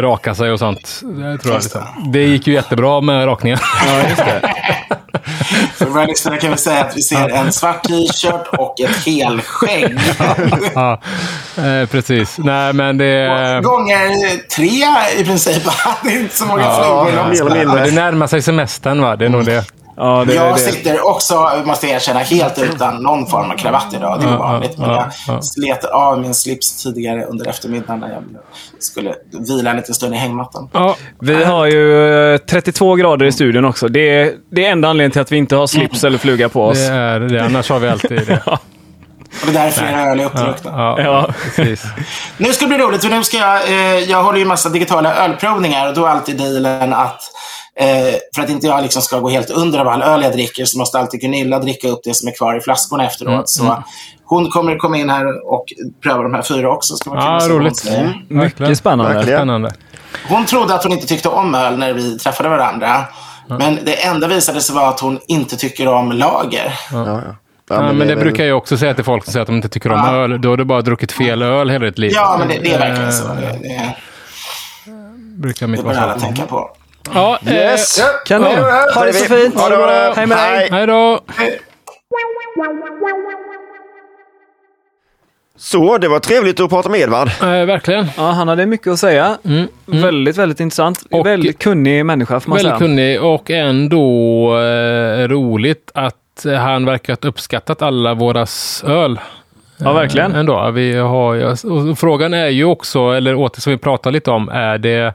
[0.00, 1.00] raka sig och sånt.
[1.02, 1.82] Det, tror jag, liksom.
[2.12, 3.58] det gick ju jättebra med rakningen.
[3.86, 4.54] Ja, just det.
[5.74, 9.98] För våra lyssnare kan vi säga att vi ser en svart t-shirt och ett helskägg.
[10.74, 11.00] ja,
[11.56, 12.38] eh, precis.
[12.38, 13.60] Nej, men det...
[13.64, 15.62] Gånger tre i princip.
[16.02, 17.54] Det är inte så många flugor någonstans.
[17.54, 17.78] mindre.
[17.78, 19.16] Ja, det närmar sig semestern, va?
[19.16, 19.64] Det är nog det.
[19.96, 20.58] Ja, det, Jag det.
[20.58, 24.20] sitter också, måste jag erkänna, helt utan någon form av kravatt idag.
[24.20, 24.78] Det är Ja, vanligt.
[24.78, 25.32] Men ja, ja.
[25.34, 28.22] jag slet av min slips tidigare under eftermiddagen när jag
[28.78, 29.14] skulle
[29.48, 30.68] vila en liten stund i hängmattan.
[30.72, 33.88] Ja, Vi har ju eh, 32 grader i studion också.
[33.88, 36.62] Det är, det är enda anledningen till att vi inte har slips eller fluga på
[36.66, 36.78] oss.
[36.78, 37.44] det är det.
[37.44, 38.42] Annars har vi alltid det.
[39.46, 40.70] Och det är därför flera öl är uppdruckna.
[40.70, 41.26] Ja, Ja.
[41.56, 41.84] precis.
[42.38, 45.14] Nu ska det bli roligt, för nu ska jag, eh, jag håller ju massa digitala
[45.14, 47.20] ölprovningar och då är alltid dealen att
[47.80, 50.64] eh, för att inte jag liksom ska gå helt under av all öl jag dricker
[50.64, 53.28] så måste alltid Gunilla dricka upp det som är kvar i flaskorna efteråt.
[53.32, 53.84] Mm, Så
[54.24, 55.64] hon kommer komma in här och
[56.02, 56.96] pröva de här fyra också.
[56.96, 57.76] Ska man Ja, roligt.
[57.76, 58.02] säger.
[58.28, 58.42] Verkligen.
[58.70, 59.14] Mycket spännande.
[59.14, 59.38] Verkligen.
[59.38, 59.72] Spännande.
[60.28, 63.04] Hon trodde att hon inte tyckte om öl när vi träffade varandra.
[63.48, 66.74] Men det enda visade sig vara att hon inte tycker om lager.
[66.92, 67.20] Ja, ja.
[67.68, 69.56] Ja, men är det väl- brukar jag också säga till folk som säger att de
[69.56, 70.12] inte tycker om Ja.
[70.16, 70.40] öl.
[70.40, 72.10] Då har du bara druckit fel öl hela ditt liv.
[72.14, 73.28] Ja, men det, det är verkligen Eh, så.
[73.28, 73.94] Det, det,
[75.36, 76.70] brukar det mitt bör alla tänka på.
[77.14, 78.02] Ja, eh, Yes!
[78.26, 78.52] Kanon.
[78.52, 79.60] Ja, Ha det så fint.
[79.60, 80.12] Ha det bra.
[80.16, 80.68] Hej med dig.
[80.70, 80.86] Hej.
[80.86, 81.20] Då!
[85.58, 87.28] Så, det var trevligt att prata med Edvard.
[87.28, 88.06] Eh, verkligen.
[88.16, 89.38] Ja, han hade mycket att säga.
[89.86, 91.02] Väldigt, väldigt intressant.
[91.10, 92.78] Mm, Och- väldigt kunnig människa får man Väldigt säga.
[92.78, 99.20] kunnig och ändå eh, roligt att eh, han verkar ha uppskattat alla våras öl.
[99.78, 100.32] Ja, verkligen.
[100.32, 100.70] Eh, Ändå.
[100.70, 101.36] Vi har,
[101.90, 105.14] och frågan är ju också, eller åter som vi pratade lite om, är det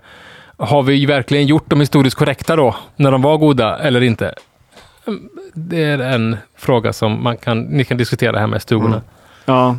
[0.61, 4.33] har vi verkligen gjort dem historiskt korrekta då, när de var goda eller inte?
[5.07, 9.01] Mm, Det är en fråga som man kan, ni kan diskutera hemma i stugorna.
[9.45, 9.77] Ja.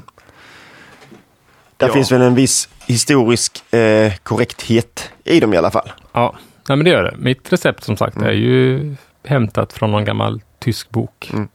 [1.77, 1.93] Där Ja.
[1.93, 5.93] finns väl en viss historisk eh, korrekthet i dem i alla fall.
[6.13, 6.35] Ja,
[6.69, 7.15] Nej, men det gör det.
[7.19, 8.95] Mitt recept som sagt är ju
[9.25, 11.31] hämtat från någon gammal tysk bok.
[11.33, 11.49] Mm.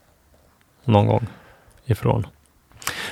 [0.86, 1.28] Någon gång
[1.86, 2.28] ifrån.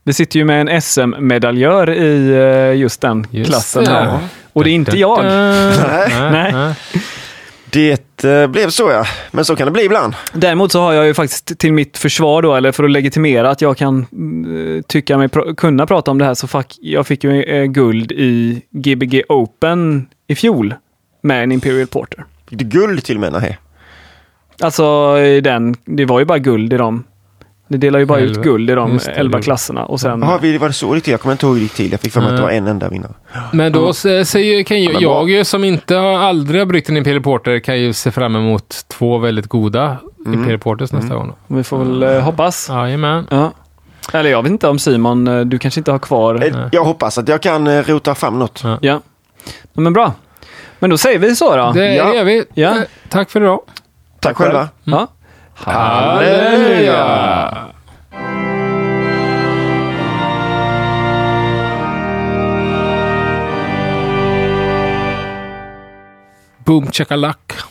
[0.05, 3.91] vi sitter ju med en SM-medaljör i just den Just klassen det.
[3.91, 4.19] här.
[4.53, 5.25] Och det är inte jag.
[5.25, 6.09] Nej.
[6.31, 6.53] Nej.
[6.53, 6.75] Nej.
[8.23, 9.05] Det eh, blev så ja.
[9.31, 10.15] Men så kan det bli ibland.
[10.33, 13.61] Däremot så har jag ju faktiskt till mitt försvar då, eller för att legitimera att
[13.61, 17.25] jag kan eh, tycka mig pr- kunna prata om det här, så fick, jag fick
[17.25, 20.75] ju eh, guld i Gbg Open i fjol
[21.23, 22.25] med en Imperial Porter.
[22.49, 23.33] Fick du guld till och med?
[23.33, 23.59] Nej.
[24.63, 27.05] Alltså den, det var ju bara guld i dem.
[27.71, 28.43] Det delar ju bara ut Elva.
[28.43, 30.21] guld i de Just det, elva det- klasserna och sen...
[30.23, 31.11] Jaha, vi- var det så riktigt?
[31.13, 31.91] Jag kommer inte ihåg gick till.
[31.91, 33.13] Jag fick för mig att det var en enda vinnare.
[33.53, 36.97] Men då se- säger, kan ju, jag ju som inte har, aldrig har bryggt en
[36.97, 41.29] Imperial Porter kan ju se fram emot två väldigt goda Imperial Porters nästa gång.
[41.49, 41.55] då.
[41.57, 42.69] Vi får väl eh, hoppas.
[42.69, 43.27] Jajamän.
[43.31, 43.53] Ja.
[44.13, 46.45] Eller jag vet inte om Simon, eh, du kanske inte har kvar...
[46.47, 48.61] Eh, Jag hoppas att jag kan rota fram något.
[48.65, 48.79] Ja.
[48.81, 49.01] Ja.
[49.73, 50.13] Men bra.
[50.79, 51.73] Men då säger vi så då.
[51.75, 52.15] Det Ja.
[52.15, 52.45] gör vi.
[52.55, 52.75] Ja.
[53.09, 53.61] Tack för idag.
[54.21, 54.69] Tack själva.
[54.85, 55.07] Ja.
[55.65, 57.03] Halleluja!
[66.65, 67.70] Boom chakalak.